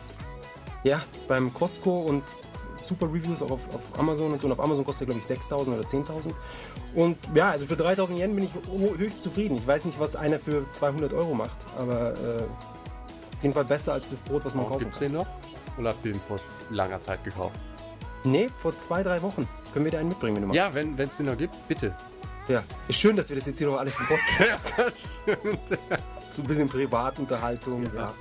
[0.84, 2.22] Ja, beim Costco und
[2.82, 4.46] super Reviews auch auf, auf Amazon und so.
[4.46, 6.32] Und auf Amazon kostet er, glaube ich, 6000 oder 10.000.
[6.94, 8.50] Und ja, also für 3000 Yen bin ich
[8.98, 9.56] höchst zufrieden.
[9.58, 12.42] Ich weiß nicht, was einer für 200 Euro macht, aber äh,
[13.36, 15.08] auf jeden Fall besser als das Brot, was man Oh, kaufen Gibt's kann.
[15.08, 15.26] den noch?
[15.78, 16.38] Oder habt ihr den vor
[16.70, 17.54] langer Zeit gekauft?
[18.24, 19.46] Nee, vor zwei, drei Wochen.
[19.72, 20.56] Können wir dir einen mitbringen, wenn du magst.
[20.58, 21.94] Ja, wenn es den noch gibt, bitte.
[22.48, 22.62] ja.
[22.88, 24.74] Ist schön, dass wir das jetzt hier noch alles im Podcast
[25.22, 25.78] stimmt.
[26.30, 27.82] So ein bisschen Privatunterhaltung.
[27.86, 28.14] Ja, Ja.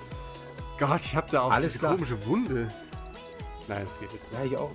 [0.80, 1.94] Gott, ich hab da auch Alles diese klar.
[1.96, 2.68] komische Wunde.
[3.68, 4.72] Nein, das geht jetzt ja ich auch.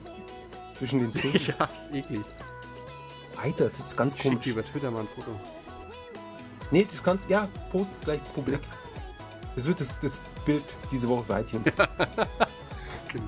[0.75, 1.35] Zwischen den Zähnen.
[1.59, 2.21] Ja, ist eklig.
[3.37, 4.45] Alter, das ist ganz schick komisch.
[4.45, 5.31] dir über Twitter mal ein Foto.
[6.71, 8.61] Nee, das kannst ja, post es gleich publik.
[9.55, 11.77] Das wird das, das Bild diese Woche für iTunes.
[13.13, 13.25] Genau.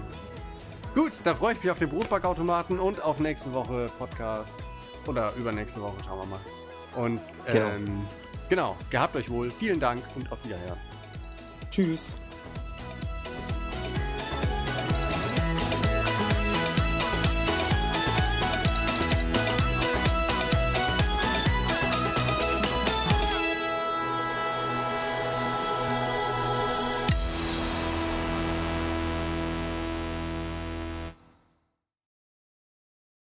[0.97, 4.65] Gut, dann freue ich mich auf den Brotbackautomaten und auf nächste Woche Podcast.
[5.07, 6.41] Oder übernächste Woche, schauen wir mal.
[7.05, 7.67] Und Genau.
[7.69, 8.07] ähm,
[8.49, 9.51] genau, gehabt euch wohl.
[9.53, 10.79] Vielen Dank und auf Wiederhören.
[11.71, 12.17] Tschüss.